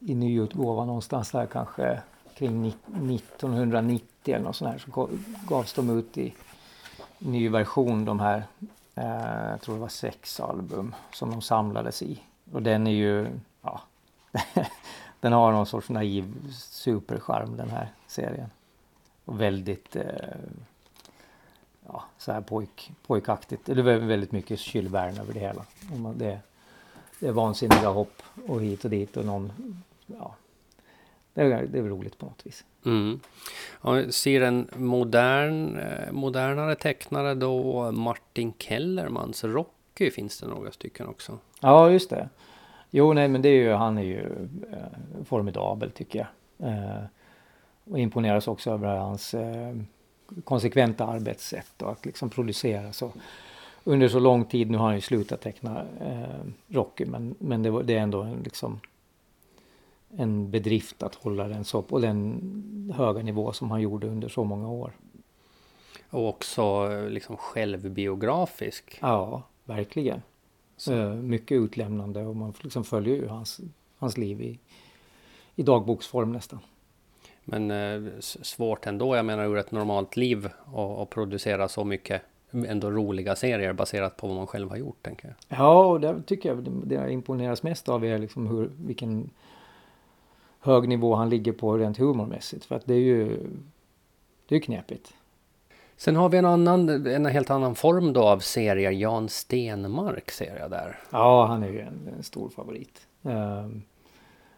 i 0.00 0.14
nyutgåva 0.14 0.84
någonstans 0.84 1.30
där 1.30 1.46
kanske 1.46 2.00
kring 2.34 2.62
ni- 2.62 3.14
1990 3.16 4.06
eller 4.34 4.38
något 4.44 4.56
sånt 4.56 4.70
här. 4.70 4.78
Så 4.78 5.08
gavs 5.48 5.72
de 5.72 5.98
ut 5.98 6.18
i 6.18 6.34
ny 7.18 7.48
version 7.48 8.04
de 8.04 8.20
här. 8.20 8.44
Eh, 8.94 9.50
jag 9.50 9.60
tror 9.60 9.74
det 9.74 9.80
var 9.80 9.88
sex 9.88 10.40
album 10.40 10.94
som 11.12 11.30
de 11.30 11.42
samlades 11.42 12.02
i. 12.02 12.22
Och 12.52 12.62
den 12.62 12.86
är 12.86 12.90
ju, 12.90 13.26
ja. 13.62 13.80
den 15.20 15.32
har 15.32 15.52
någon 15.52 15.66
sorts 15.66 15.88
naiv 15.88 16.34
supercharm 16.52 17.56
den 17.56 17.70
här 17.70 17.88
serien. 18.06 18.50
Och 19.24 19.40
väldigt 19.40 19.96
eh, 19.96 20.04
ja, 21.86 22.04
så 22.18 22.32
här 22.32 22.40
pojk, 22.40 22.92
pojkaktigt. 23.06 23.66
Det 23.66 23.72
är 23.72 23.82
väldigt 23.82 24.32
mycket 24.32 24.74
Jules 24.74 24.92
Verne 24.92 25.20
över 25.20 25.32
det 25.32 25.40
hela. 25.40 25.64
Om 25.92 26.02
man- 26.02 26.18
Det, 26.18 26.38
det 27.20 27.26
är 27.28 27.32
vansinniga 27.32 27.88
hopp 27.88 28.22
och 28.48 28.60
hit 28.62 28.84
och 28.84 28.90
dit 28.90 29.16
och 29.16 29.24
någon... 29.24 29.52
Ja, 30.06 30.34
det 31.34 31.42
är, 31.42 31.66
det 31.66 31.78
är 31.78 31.82
roligt 31.82 32.18
på 32.18 32.26
något 32.26 32.46
vis. 32.46 32.64
Mm. 32.84 33.20
Och 33.70 34.14
ser 34.14 34.40
en 34.40 34.68
modern, 34.76 35.78
eh, 35.78 36.12
modernare 36.12 36.74
tecknare 36.74 37.34
då, 37.34 37.92
Martin 37.92 38.52
Kellermans 38.58 39.44
Rocky 39.44 40.10
finns 40.10 40.40
det 40.40 40.46
några 40.46 40.70
stycken 40.72 41.06
också. 41.06 41.38
Ja, 41.60 41.90
just 41.90 42.10
det. 42.10 42.28
Jo, 42.90 43.12
nej, 43.12 43.28
men 43.28 43.42
det 43.42 43.48
är 43.48 43.62
ju, 43.62 43.72
han 43.72 43.98
är 43.98 44.02
ju 44.02 44.48
eh, 44.72 45.24
formidabel 45.24 45.90
tycker 45.90 46.18
jag. 46.18 46.68
Eh, 46.68 47.04
och 47.84 47.98
imponeras 47.98 48.48
också 48.48 48.70
över 48.70 48.96
hans 48.96 49.34
eh, 49.34 49.76
konsekventa 50.44 51.06
arbetssätt 51.06 51.82
och 51.82 51.92
att 51.92 52.06
liksom 52.06 52.30
producera 52.30 52.92
så. 52.92 53.12
Under 53.84 54.08
så 54.08 54.18
lång 54.18 54.44
tid, 54.44 54.70
nu 54.70 54.78
har 54.78 54.86
han 54.86 54.94
ju 54.94 55.00
slutat 55.00 55.40
teckna 55.40 55.84
eh, 56.00 56.46
Rocky, 56.68 57.04
men, 57.04 57.34
men 57.38 57.62
det, 57.62 57.70
var, 57.70 57.82
det 57.82 57.94
är 57.94 58.00
ändå 58.00 58.22
en, 58.22 58.40
liksom, 58.44 58.80
en 60.16 60.50
bedrift 60.50 61.02
att 61.02 61.14
hålla 61.14 61.48
den 61.48 61.64
så 61.64 61.82
på 61.82 61.98
den 61.98 62.92
höga 62.96 63.22
nivå 63.22 63.52
som 63.52 63.70
han 63.70 63.80
gjorde 63.80 64.06
under 64.06 64.28
så 64.28 64.44
många 64.44 64.68
år. 64.68 64.92
Och 66.10 66.28
också 66.28 66.62
eh, 66.92 67.10
liksom 67.10 67.36
självbiografisk. 67.36 68.98
Ja, 69.00 69.42
verkligen. 69.64 70.22
Så. 70.76 70.92
Eh, 70.92 71.14
mycket 71.14 71.56
utlämnande 71.56 72.26
och 72.26 72.36
man 72.36 72.54
liksom 72.60 72.84
följer 72.84 73.16
ju 73.16 73.26
hans, 73.26 73.60
hans 73.98 74.16
liv 74.16 74.40
i, 74.40 74.58
i 75.54 75.62
dagboksform 75.62 76.32
nästan. 76.32 76.58
Men 77.44 77.70
eh, 77.70 78.12
svårt 78.20 78.86
ändå, 78.86 79.16
jag 79.16 79.24
menar 79.24 79.44
ur 79.44 79.56
ett 79.56 79.70
normalt 79.70 80.16
liv 80.16 80.48
och, 80.64 81.02
och 81.02 81.10
producera 81.10 81.68
så 81.68 81.84
mycket 81.84 82.22
ändå 82.50 82.90
roliga 82.90 83.36
serier 83.36 83.72
baserat 83.72 84.16
på 84.16 84.26
vad 84.26 84.36
man 84.36 84.46
själv 84.46 84.70
har 84.70 84.76
gjort, 84.76 85.02
tänker 85.02 85.28
jag. 85.28 85.58
Ja, 85.58 85.86
och 85.86 86.00
det 86.00 86.22
tycker 86.22 86.48
jag 86.48 86.58
det, 86.58 86.70
det 86.84 86.94
jag 86.94 87.12
imponeras 87.12 87.62
mest 87.62 87.88
av 87.88 88.04
är 88.04 88.18
liksom 88.18 88.46
hur, 88.46 88.70
vilken 88.86 89.30
hög 90.60 90.88
nivå 90.88 91.14
han 91.14 91.30
ligger 91.30 91.52
på 91.52 91.78
rent 91.78 91.98
humormässigt. 91.98 92.64
För 92.64 92.74
att 92.74 92.86
det 92.86 92.94
är 92.94 93.00
ju 93.00 93.28
det 94.48 94.54
är 94.54 94.56
ju 94.56 94.60
knepigt. 94.60 95.14
Sen 95.96 96.16
har 96.16 96.28
vi 96.28 96.38
en 96.38 96.44
annan, 96.44 97.06
en 97.06 97.26
helt 97.26 97.50
annan 97.50 97.74
form 97.74 98.12
då 98.12 98.22
av 98.22 98.38
serier. 98.38 98.90
Jan 98.90 99.28
Stenmark 99.28 100.30
ser 100.30 100.58
jag 100.58 100.70
där. 100.70 100.98
Ja, 101.10 101.46
han 101.46 101.62
är 101.62 101.68
ju 101.68 101.80
en, 101.80 102.08
en 102.16 102.22
stor 102.22 102.48
favorit. 102.48 103.06
Ehm, 103.22 103.82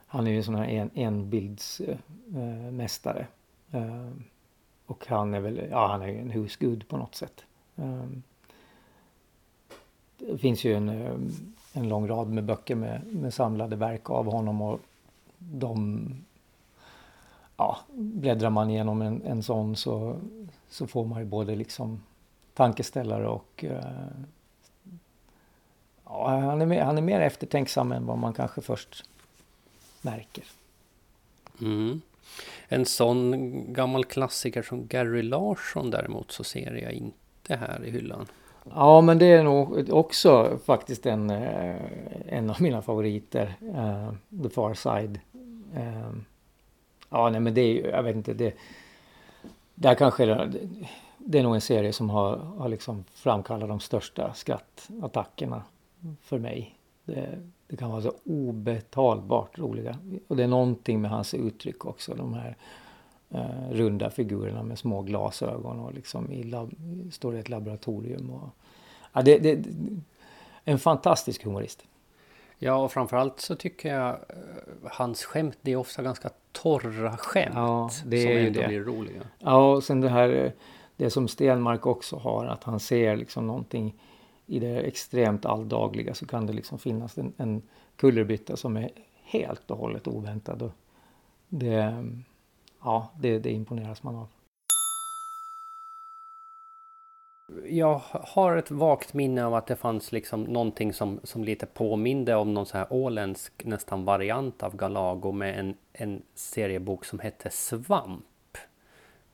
han 0.07 0.27
är 0.27 0.31
ju 0.31 0.37
en 0.37 0.45
sån 0.45 0.55
här 0.55 0.69
en, 0.69 0.91
enbildsmästare. 0.95 3.27
Ehm, 3.71 4.25
och 4.87 5.07
han 5.07 5.35
är 5.35 5.41
väl, 5.41 5.69
ja 5.71 5.87
han 5.87 6.03
är 6.03 6.09
ju 6.09 6.19
en 6.19 6.31
husgud 6.31 6.89
på 6.89 6.97
något 6.97 7.15
sätt. 7.15 7.45
Ehm, 7.77 8.23
det 10.19 10.39
finns 10.39 10.65
ju 10.65 10.75
en, 10.75 10.89
ehm, 10.89 11.31
en 11.73 11.89
lång 11.89 12.09
rad 12.09 12.29
med 12.29 12.45
böcker 12.45 12.75
med, 12.75 13.07
med 13.07 13.35
samlade 13.35 13.77
verk 13.77 14.11
av 14.11 14.33
honom 14.33 14.63
och 14.63 14.81
de 15.39 16.09
ja, 17.57 17.79
bläddrar 17.95 18.51
man 18.51 18.71
igenom 18.71 19.03
en, 19.03 19.23
en 19.23 19.43
sån 19.43 19.77
så, 19.77 20.17
så 20.69 20.87
får 20.87 21.05
man 21.05 21.19
ju 21.19 21.25
både 21.25 21.55
liksom 21.57 22.03
tankeställare 22.55 23.29
och 23.29 23.65
eh, 23.65 23.83
Ja, 26.09 26.29
han 26.29 26.61
är, 26.61 26.67
mer, 26.67 26.83
han 26.83 26.99
är 26.99 27.03
mer 27.03 27.21
eftertänksam 27.21 27.93
än 27.93 28.07
vad 28.07 28.19
man 28.19 28.33
kanske 28.33 28.61
först 28.61 29.05
märker. 30.03 30.45
Mm. 31.61 32.01
En 32.69 32.87
sån 32.87 33.73
gammal 33.73 34.05
klassiker 34.05 34.63
som 34.63 34.87
Gary 34.87 35.23
Larsson 35.23 35.91
däremot 35.91 36.33
så 36.33 36.45
ser 36.45 36.75
jag 36.75 36.93
inte 36.93 37.57
här 37.57 37.85
i 37.85 37.91
hyllan. 37.91 38.27
Ja, 38.75 39.01
men 39.01 39.19
det 39.19 39.27
är 39.27 39.43
nog 39.43 39.89
också 39.91 40.59
faktiskt 40.65 41.07
en, 41.07 41.31
eh, 41.31 41.77
en 42.27 42.51
av 42.51 42.63
mina 42.63 42.83
favoriter. 42.83 43.55
eh, 43.61 44.13
The 44.43 44.49
Far 44.49 44.75
Side. 44.75 45.21
Eh, 45.75 46.13
ja, 47.11 47.31
nej 47.31 47.41
men 47.41 47.55
det 47.55 47.61
är 47.61 47.73
ju, 47.73 47.87
jag 47.87 48.03
vet 48.03 48.17
inte, 48.17 48.35
det... 48.35 48.55
Där 49.81 49.95
kanske 49.95 50.27
det, 50.27 50.69
det 51.19 51.39
är 51.39 51.43
nog 51.43 51.55
en 51.55 51.61
serie 51.61 51.93
som 51.93 52.11
har, 52.11 52.37
har 52.37 52.69
liksom 52.69 53.05
framkallat 53.13 53.69
de 53.69 53.81
största 53.81 54.35
skrattattackerna 54.35 55.63
för 56.21 56.39
mig. 56.39 56.75
Det, 57.05 57.39
det 57.67 57.77
kan 57.77 57.91
vara 57.91 58.03
så 58.03 58.13
obetalbart 58.25 59.59
roliga. 59.59 59.99
Och 60.29 60.37
det 60.37 60.43
är 60.43 60.49
någonting 60.49 61.01
med 61.01 61.11
hans 61.11 61.35
uttryck 61.35 61.85
också. 61.85 62.15
De 62.15 62.35
här 62.35 62.57
eh, 63.31 63.71
runda 63.71 64.11
figurerna 64.11 64.63
med 64.63 64.79
små 64.79 65.03
glasögon 65.03 65.81
och 65.81 65.95
liksom 65.95 66.33
i 66.33 66.43
lab, 66.43 66.75
står 67.13 67.37
i 67.37 67.39
ett 67.39 67.49
laboratorium. 67.49 68.31
Och, 68.31 68.49
ja, 69.13 69.23
det, 69.23 69.39
det, 69.39 69.65
en 70.65 70.79
fantastisk 70.79 71.45
humorist. 71.45 71.85
Ja, 72.59 72.77
och 72.77 72.93
framförallt 72.93 73.41
så 73.41 73.55
tycker 73.55 73.95
jag 73.95 74.09
eh, 74.09 74.17
hans 74.91 75.25
skämt, 75.25 75.59
det 75.63 75.73
är 75.73 75.77
ofta 75.77 76.03
ganska 76.03 76.31
torra 76.53 77.17
skämt. 77.17 77.55
Ja, 77.55 77.91
det 78.07 78.23
som 78.23 78.31
är 78.31 78.41
ju 78.41 78.51
det. 78.51 78.67
blir 78.69 78.81
roliga. 78.81 79.21
Ja, 79.39 79.73
och 79.73 79.85
sen 79.85 80.01
det 80.01 80.09
här 80.09 80.29
eh, 80.29 80.53
det 80.97 81.11
som 81.11 81.29
Stenmark 81.29 81.87
också 81.87 82.17
har, 82.17 82.47
att 82.47 82.65
han 82.65 82.81
ser 82.81 83.17
liksom 83.17 83.47
någonting 83.47 83.95
i 84.47 84.59
det 84.59 84.81
extremt 84.81 85.47
alldagliga 85.47 86.15
så 86.15 86.27
kan 86.27 86.47
det 86.47 86.53
liksom 86.53 86.79
finnas 86.79 87.19
en, 87.19 87.33
en 87.37 87.63
kullerbytta 87.97 88.57
som 88.57 88.77
är 88.77 88.91
helt 89.23 89.71
och 89.71 89.79
hållet 89.79 90.09
oväntad. 90.09 90.63
Och 90.63 90.73
det, 91.49 92.05
ja, 92.83 93.13
det, 93.19 93.39
det 93.39 93.51
imponeras 93.51 94.03
man 94.03 94.17
av. 94.17 94.29
Jag 97.69 98.01
har 98.13 98.57
ett 98.57 98.71
vagt 98.71 99.15
minne 99.15 99.45
av 99.45 99.55
att 99.55 99.67
det 99.67 99.77
fanns 99.77 100.13
liksom 100.13 100.43
någonting 100.43 100.93
som, 100.93 101.21
som 101.23 101.45
lite 101.45 101.67
påminde 101.67 102.35
om 102.35 102.55
någon 102.55 102.67
så 102.67 102.79
här 102.79 102.87
åländsk 102.91 103.65
nästan 103.65 104.05
variant 104.05 104.63
av 104.63 104.77
Galago 104.77 105.33
med 105.33 105.61
en, 105.61 105.75
en 105.93 106.23
seriebok 106.35 107.05
som 107.05 107.19
hette 107.19 107.51
Svamp. 107.51 108.25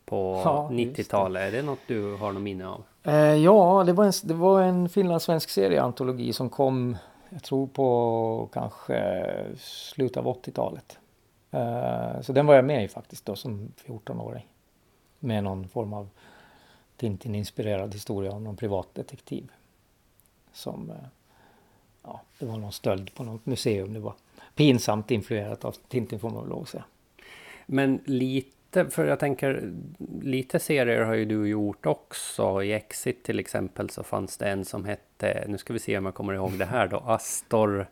På 0.05 0.42
Ja, 0.44 0.72
just 0.72 0.96
det. 0.96 1.03
90-talet. 1.03 1.42
Är 1.42 1.57
det 1.57 1.62
något 1.62 1.79
du 1.87 2.16
har 2.16 2.33
något 2.33 2.42
minne 2.42 2.68
av? 2.68 2.85
Eh, 3.03 3.35
ja, 3.35 3.85
det 3.87 3.92
var 3.92 4.05
en, 4.05 4.12
det 4.24 4.35
var 4.35 4.62
en 4.62 4.88
finlandssvensk 4.88 5.50
serieantologi 5.50 6.33
som 6.33 6.50
kom 6.50 6.96
jag 7.35 7.42
tror 7.42 7.66
på 7.66 8.48
kanske 8.53 9.24
slutet 9.59 10.16
av 10.16 10.27
80-talet. 10.27 10.98
Eh, 11.50 12.20
så 12.20 12.33
den 12.33 12.46
var 12.46 12.55
jag 12.55 12.64
med 12.64 12.85
i 12.85 12.88
faktiskt 12.88 13.27
då 13.27 13.37
som 13.37 13.72
14-åring. 13.87 14.46
Med 15.18 15.44
någon 15.44 15.68
form 15.68 15.92
av 15.92 16.09
Tintin-inspirerad 16.96 17.92
historia 17.92 18.33
om 18.33 18.44
någon 18.44 18.57
privatdetektiv. 18.57 19.50
Som, 20.52 20.90
eh, 20.90 20.96
ja, 22.02 22.20
det 22.38 22.46
var 22.46 22.57
någon 22.57 22.72
stöld 22.72 23.14
på 23.14 23.24
något 23.24 23.46
museum. 23.46 23.94
Det 23.94 24.00
var 24.00 24.14
pinsamt 24.54 25.11
influerat 25.11 25.64
av 25.64 25.76
Tintin 25.88 26.18
får 26.18 26.30
man 26.30 26.42
väl 26.42 26.50
lov 26.50 26.62
att 26.62 26.68
säga. 26.68 26.85
Men 27.66 28.00
lite, 28.04 28.90
för 28.90 29.07
jag 29.07 29.20
tänker, 29.20 29.72
lite 30.22 30.59
serier 30.59 31.00
har 31.00 31.14
ju 31.14 31.24
du 31.24 31.48
gjort 31.48 31.87
också. 31.87 32.62
I 32.62 32.72
Exit 32.72 33.22
till 33.22 33.38
exempel 33.38 33.90
så 33.90 34.02
fanns 34.02 34.37
det 34.37 34.48
en 34.48 34.64
som 34.64 34.85
hette, 34.85 35.44
nu 35.48 35.59
ska 35.59 35.72
vi 35.72 35.78
se 35.78 35.98
om 35.98 36.04
jag 36.04 36.14
kommer 36.14 36.35
ihåg 36.35 36.59
det 36.59 36.64
här 36.64 36.88
då, 36.88 36.96
Astor 36.96 37.87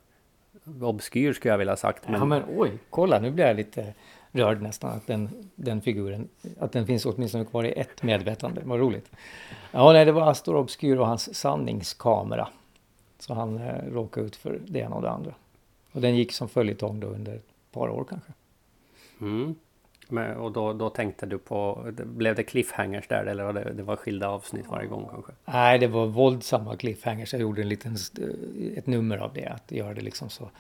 Obskyr 0.82 1.32
skulle 1.32 1.52
jag 1.52 1.58
vilja 1.58 1.72
ha 1.72 1.76
sagt. 1.76 2.08
Men... 2.08 2.20
Ja 2.20 2.24
men 2.24 2.42
oj, 2.56 2.72
kolla 2.90 3.18
nu 3.18 3.30
blir 3.30 3.44
jag 3.44 3.56
lite 3.56 3.94
rörd 4.32 4.62
nästan 4.62 4.90
att 4.90 5.06
den, 5.06 5.50
den 5.54 5.80
figuren, 5.80 6.28
att 6.60 6.72
den 6.72 6.86
finns 6.86 7.06
åtminstone 7.06 7.44
kvar 7.44 7.64
i 7.64 7.72
ett 7.72 8.02
medvetande. 8.02 8.62
Vad 8.64 8.80
roligt. 8.80 9.10
Ja, 9.72 9.92
nej, 9.92 10.04
det 10.04 10.12
var 10.12 10.30
Astor 10.30 10.56
Obskyr 10.56 10.96
och 10.96 11.06
hans 11.06 11.34
sanningskamera. 11.34 12.48
Så 13.18 13.34
han 13.34 13.58
eh, 13.58 13.84
råkade 13.92 14.26
ut 14.26 14.36
för 14.36 14.60
det 14.66 14.78
ena 14.78 14.96
och 14.96 15.02
det 15.02 15.10
andra. 15.10 15.34
Och 15.92 16.00
den 16.00 16.16
gick 16.16 16.32
som 16.32 16.48
följetong 16.48 17.00
då 17.00 17.06
under 17.06 17.34
ett 17.34 17.46
par 17.72 17.88
år 17.88 18.04
kanske. 18.08 18.32
Mm. 19.20 19.54
Men, 20.08 20.36
och 20.36 20.52
då, 20.52 20.72
då 20.72 20.90
tänkte 20.90 21.26
du 21.26 21.38
på, 21.38 21.90
blev 22.04 22.34
det 22.34 22.42
cliffhangers 22.42 23.08
där 23.08 23.24
eller 23.24 23.44
var 23.44 23.52
det, 23.52 23.72
det 23.72 23.82
var 23.82 23.96
skilda 23.96 24.28
avsnitt 24.28 24.66
varje 24.68 24.88
gång 24.88 25.08
kanske? 25.10 25.32
Nej, 25.44 25.78
det 25.78 25.86
var 25.86 26.06
våldsamma 26.06 26.76
cliffhangers. 26.76 27.32
Jag 27.32 27.42
gjorde 27.42 27.62
en 27.62 27.68
liten, 27.68 27.96
ett 28.76 28.86
nummer 28.86 29.18
av 29.18 29.32
det, 29.34 29.46
att 29.46 29.72
göra 29.72 29.94
det 29.94 30.00
liksom 30.00 30.30
så, 30.30 30.50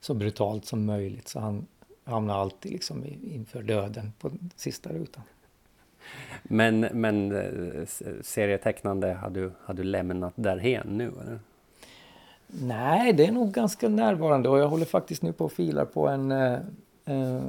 så 0.00 0.14
brutalt 0.14 0.64
som 0.64 0.84
möjligt. 0.84 1.28
Så 1.28 1.40
han 1.40 1.66
hamnade 2.04 2.40
alltid 2.40 2.72
liksom 2.72 3.04
inför 3.22 3.62
döden 3.62 4.12
på 4.18 4.30
sista 4.56 4.92
rutan. 4.92 5.22
Men, 6.42 6.80
men 6.80 7.32
eh, 7.32 7.86
serietecknande, 8.22 9.14
har 9.14 9.30
du, 9.30 9.52
har 9.60 9.74
du 9.74 9.82
lämnat 9.82 10.32
därhen 10.36 10.86
nu? 10.86 11.12
Eller? 11.22 11.38
Nej, 12.46 13.12
det 13.12 13.26
är 13.26 13.32
nog 13.32 13.52
ganska 13.52 13.88
närvarande 13.88 14.48
och 14.48 14.58
jag 14.58 14.68
håller 14.68 14.84
faktiskt 14.84 15.22
nu 15.22 15.32
på 15.32 15.44
och 15.44 15.52
filar 15.52 15.84
på 15.84 16.08
en 16.08 16.32
eh, 16.32 16.58
eh, 17.04 17.42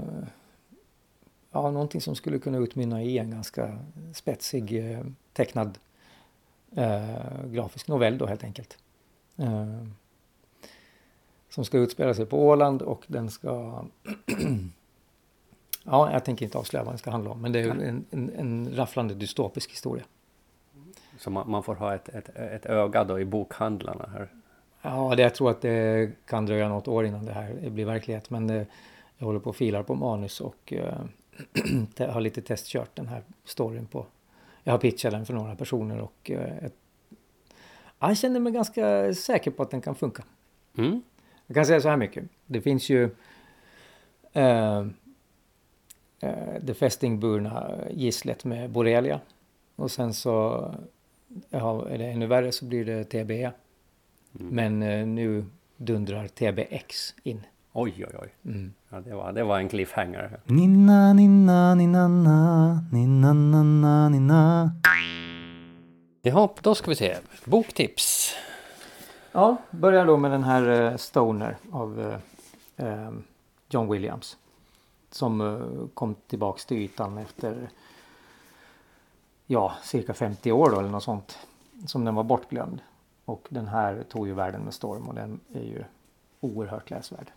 ja, 1.51 1.71
någonting 1.71 2.01
som 2.01 2.15
skulle 2.15 2.39
kunna 2.39 2.57
utmynna 2.57 3.03
i 3.03 3.17
en 3.17 3.31
ganska 3.31 3.77
spetsig 4.13 4.91
eh, 4.91 5.05
tecknad 5.33 5.77
eh, 6.75 7.45
grafisk 7.45 7.87
novell 7.87 8.17
då 8.17 8.25
helt 8.25 8.43
enkelt. 8.43 8.77
Eh, 11.55 11.57
som 11.57 11.65
ska 11.65 11.77
utspela 11.77 12.13
sig 12.13 12.25
på 12.25 12.47
Åland 12.47 12.81
och 12.81 13.03
den 13.07 13.29
ska 13.29 13.83
Ja, 15.83 16.11
jag 16.11 16.25
tänker 16.25 16.45
inte 16.45 16.57
avslöja 16.57 16.83
vad 16.83 16.93
den 16.93 16.99
ska 16.99 17.11
handla 17.11 17.31
om 17.31 17.41
men 17.41 17.51
det 17.51 17.59
är 17.59 17.69
en, 17.69 18.05
en, 18.11 18.31
en 18.37 18.75
rafflande 18.75 19.13
dystopisk 19.13 19.71
historia. 19.71 20.03
Så 21.19 21.29
man, 21.29 21.49
man, 21.49 21.63
får 21.63 21.75
ha 21.75 21.95
ett, 21.95 22.09
ett, 22.09 22.29
ett 22.29 22.65
öga 22.65 23.03
då 23.03 23.19
i 23.19 23.25
bokhandlarna 23.25 24.09
här? 24.13 24.29
Ja, 24.81 25.13
det, 25.15 25.21
jag 25.21 25.35
tror 25.35 25.51
att 25.51 25.61
det 25.61 26.11
kan 26.25 26.45
dröja 26.45 26.69
något 26.69 26.87
år 26.87 27.05
innan 27.05 27.25
det 27.25 27.33
här 27.33 27.69
blir 27.69 27.85
verklighet 27.85 28.29
men 28.29 28.47
det, 28.47 28.65
jag 29.17 29.25
håller 29.25 29.39
på 29.39 29.49
och 29.49 29.55
filar 29.55 29.83
på 29.83 29.95
manus 29.95 30.41
och 30.41 30.73
uh, 31.99 32.09
har 32.09 32.21
lite 32.21 32.41
testkört 32.41 32.95
den 32.95 33.07
här 33.07 33.23
storyn 33.43 33.85
på... 33.85 34.05
Jag 34.63 34.73
har 34.73 34.79
pitchat 34.79 35.11
den 35.11 35.25
för 35.25 35.33
några 35.33 35.55
personer 35.55 35.99
och 36.01 36.31
uh, 36.33 36.65
ett, 36.65 36.75
jag 37.99 38.17
känner 38.17 38.39
mig 38.39 38.53
ganska 38.53 39.13
säker 39.13 39.51
på 39.51 39.63
att 39.63 39.71
den 39.71 39.81
kan 39.81 39.95
funka. 39.95 40.23
Mm. 40.77 41.01
Jag 41.47 41.55
kan 41.55 41.65
säga 41.65 41.81
så 41.81 41.89
här 41.89 41.97
mycket. 41.97 42.23
Det 42.45 42.61
finns 42.61 42.89
ju 42.89 43.03
uh, 44.35 44.85
det 46.61 46.73
fästingburna 46.73 47.75
gisslet 47.91 48.45
med 48.45 48.69
borrelia. 48.69 49.19
Och 49.75 49.91
sen 49.91 50.13
så 50.13 50.75
ja, 51.49 51.89
är 51.89 51.97
det 51.97 52.05
ännu 52.05 52.27
värre 52.27 52.51
så 52.51 52.65
blir 52.65 52.85
det 52.85 53.03
TBE. 53.03 53.51
Mm. 54.39 54.55
Men 54.55 55.15
nu 55.15 55.45
dundrar 55.77 56.27
TBX 56.27 57.13
in. 57.23 57.41
Oj, 57.73 57.93
oj, 57.97 58.15
oj. 58.21 58.29
Mm. 58.45 58.73
Ja, 58.89 58.99
det, 58.99 59.15
var, 59.15 59.31
det 59.31 59.43
var 59.43 59.59
en 59.59 59.69
cliffhanger. 59.69 60.39
Ninna, 60.45 61.13
ninna, 61.13 61.75
ninna, 61.75 62.07
na, 62.07 62.79
ninna, 62.91 63.33
na, 63.33 64.09
ninna. 64.09 64.71
Jaha, 66.21 66.49
då 66.61 66.75
ska 66.75 66.89
vi 66.89 66.95
se. 66.95 67.15
Boktips. 67.45 68.35
Ja, 69.35 69.57
börjar 69.71 70.05
då 70.05 70.17
med 70.17 70.31
den 70.31 70.43
här 70.43 70.69
uh, 70.69 70.97
Stoner 70.97 71.57
av 71.71 71.99
uh, 71.99 72.87
uh, 72.87 73.11
John 73.69 73.89
Williams. 73.89 74.37
Som 75.11 75.89
kom 75.93 76.15
tillbaks 76.27 76.65
till 76.65 76.77
ytan 76.77 77.17
efter 77.17 77.69
ja, 79.45 79.73
cirka 79.83 80.13
50 80.13 80.51
år 80.51 80.69
då, 80.69 80.79
eller 80.79 80.89
något 80.89 81.03
sånt. 81.03 81.37
Som 81.85 82.05
den 82.05 82.15
var 82.15 82.23
bortglömd. 82.23 82.81
Och 83.25 83.47
den 83.49 83.67
här 83.67 84.03
tog 84.09 84.27
ju 84.27 84.33
världen 84.33 84.61
med 84.61 84.73
storm 84.73 85.07
och 85.07 85.15
den 85.15 85.39
är 85.53 85.63
ju 85.63 85.83
oerhört 86.39 86.89
läsvärd. 86.89 87.31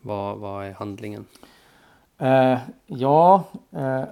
Vad, 0.00 0.38
vad 0.38 0.66
är 0.66 0.72
handlingen? 0.72 1.24
Uh, 2.22 2.58
ja, 2.86 3.44
uh, 3.72 4.04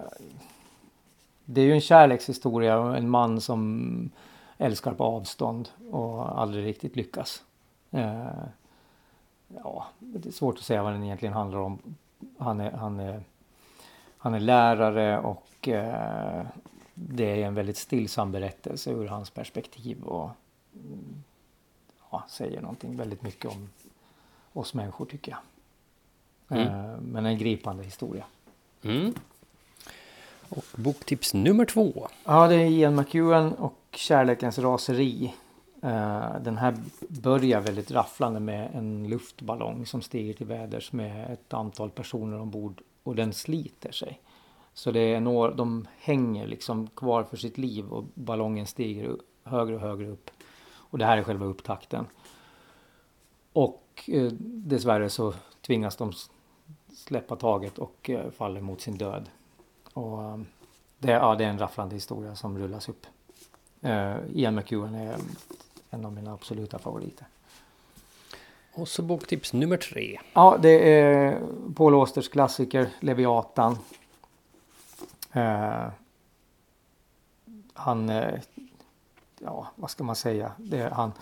det 1.45 1.61
är 1.61 1.65
ju 1.65 1.73
en 1.73 1.81
kärlekshistoria. 1.81 2.97
En 2.97 3.11
man 3.11 3.41
som 3.41 4.11
älskar 4.59 4.93
på 4.93 5.05
avstånd 5.05 5.69
och 5.91 6.41
aldrig 6.41 6.65
riktigt 6.65 6.97
lyckas. 6.97 7.43
Uh, 7.95 8.45
ja, 9.49 9.87
det 9.99 10.29
är 10.29 10.33
svårt 10.33 10.59
att 10.59 10.65
säga 10.65 10.83
vad 10.83 10.93
den 10.93 11.05
egentligen 11.05 11.35
handlar 11.35 11.59
om. 11.59 11.79
Han 12.39 12.61
är, 12.61 12.71
han 12.71 13.01
är, 13.01 13.23
han 14.19 14.35
är 14.35 14.41
lärare 14.41 15.19
och 15.19 15.69
det 16.95 17.43
är 17.43 17.47
en 17.47 17.55
väldigt 17.55 17.77
stillsam 17.77 18.33
berättelse 18.33 18.91
ur 18.91 19.07
hans 19.07 19.31
perspektiv 19.31 20.03
och 20.03 20.31
mm, 20.75 21.25
ja, 22.11 22.25
säger 22.29 22.61
någonting 22.61 22.97
väldigt 22.97 23.23
mycket 23.23 23.51
om 23.51 23.69
oss 24.53 24.75
människor 24.75 25.07
tycker 25.07 25.33
jag. 25.33 25.41
Mm. 26.59 26.69
Eh, 26.69 27.01
men 27.01 27.27
en 27.27 27.39
gripande 27.39 27.85
historia. 27.85 28.25
Mm. 28.83 29.15
Och 30.49 30.65
boktips 30.77 31.35
nummer 31.35 31.65
två. 31.65 32.09
Ja, 32.25 32.49
det 32.49 32.55
är 32.55 32.67
Ian 32.67 32.95
McEwan 32.95 33.53
och 33.53 33.75
Kärlekens 33.97 34.59
raseri. 34.59 35.35
Eh, 35.83 36.41
den 36.41 36.57
här 36.57 36.77
börjar 37.09 37.61
väldigt 37.61 37.91
rafflande 37.91 38.41
med 38.41 38.71
en 38.75 39.09
luftballong 39.09 39.87
som 39.87 40.03
stiger 40.03 40.35
till 40.35 40.47
väders 40.47 40.93
med 40.93 41.33
ett 41.33 41.55
antal 41.55 41.91
personer 41.91 42.41
ombord 42.41 42.83
och 43.03 43.17
den 43.17 43.33
sliter 43.33 43.93
sig. 43.93 44.21
Så 44.75 44.91
det 44.91 45.01
är 45.01 45.21
några, 45.21 45.55
de 45.55 45.87
hänger 45.99 46.47
liksom 46.47 46.87
kvar 46.87 47.25
för 47.25 47.37
sitt 47.37 47.59
liv 47.59 47.89
och 47.93 48.05
ballongen 48.15 48.67
stiger 48.67 49.17
högre 49.43 49.75
och 49.75 49.81
högre 49.81 50.09
upp. 50.09 50.31
Och 50.75 50.99
det 50.99 51.05
här 51.05 51.19
är 51.19 51.23
själva 51.23 51.47
upptakten. 51.47 52.07
Och 53.53 54.11
eh, 54.13 54.33
dessvärre 54.41 55.11
så 55.11 55.35
tvingas 55.61 55.97
de 55.97 56.13
släppa 56.95 57.37
taget 57.37 57.79
och 57.79 58.11
eh, 58.11 58.31
faller 58.31 58.61
mot 58.61 58.81
sin 58.81 58.99
död. 58.99 59.31
Och 59.93 60.23
eh, 60.23 60.39
det, 60.99 61.11
ja, 61.11 61.35
det 61.35 61.45
är 61.45 61.49
en 61.49 61.59
rafflande 61.59 61.95
historia 61.95 62.37
som 62.37 62.59
rullas 62.59 62.89
upp. 62.89 63.07
Uh, 63.87 64.17
Ian 64.35 64.55
McEwan 64.55 64.95
är 64.95 65.17
en 65.91 66.05
av 66.05 66.13
mina 66.13 66.33
absoluta 66.33 66.79
favoriter. 66.79 67.27
Och 68.75 68.89
så 68.89 69.03
boktips 69.03 69.53
nummer 69.53 69.77
tre. 69.77 70.21
Ja, 70.33 70.59
det 70.63 71.01
är 71.01 71.41
Paul 71.75 71.95
Austers 71.95 72.29
klassiker 72.29 72.89
Leviatan. 73.01 73.79
Uh, 75.37 75.89
han, 77.73 78.11
uh, 78.11 78.41
ja 79.39 79.67
vad 79.75 79.91
ska 79.91 80.05
man 80.05 80.17
säga, 80.17 80.53
det, 80.57 80.93
han, 80.93 81.13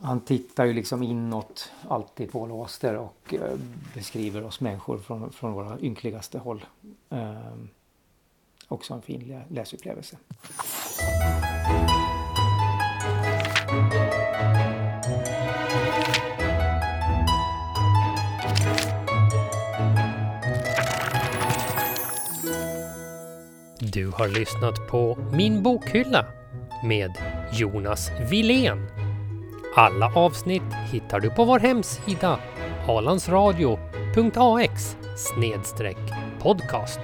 han 0.00 0.20
tittar 0.20 0.64
ju 0.64 0.72
liksom 0.72 1.02
inåt 1.02 1.72
alltid 1.88 2.32
på 2.32 2.44
Auster 2.44 2.96
och 2.96 3.34
eh, 3.34 3.58
beskriver 3.94 4.44
oss 4.44 4.60
människor 4.60 4.98
från, 4.98 5.32
från 5.32 5.52
våra 5.52 5.78
ynkligaste 5.80 6.38
håll. 6.38 6.64
Också 8.68 8.94
en 8.94 9.02
fin 9.02 9.42
läsupplevelse. 9.48 10.16
Du 23.94 24.10
har 24.10 24.28
lyssnat 24.28 24.88
på 24.88 25.18
Min 25.32 25.62
bokhylla 25.62 26.26
med 26.84 27.10
Jonas 27.52 28.10
Wilén. 28.30 28.86
Alla 29.76 30.12
avsnitt 30.14 30.74
hittar 30.92 31.20
du 31.20 31.30
på 31.30 31.44
vår 31.44 31.58
hemsida 31.58 32.38
alandsradio.ax 32.88 34.96
podcast. 36.42 37.00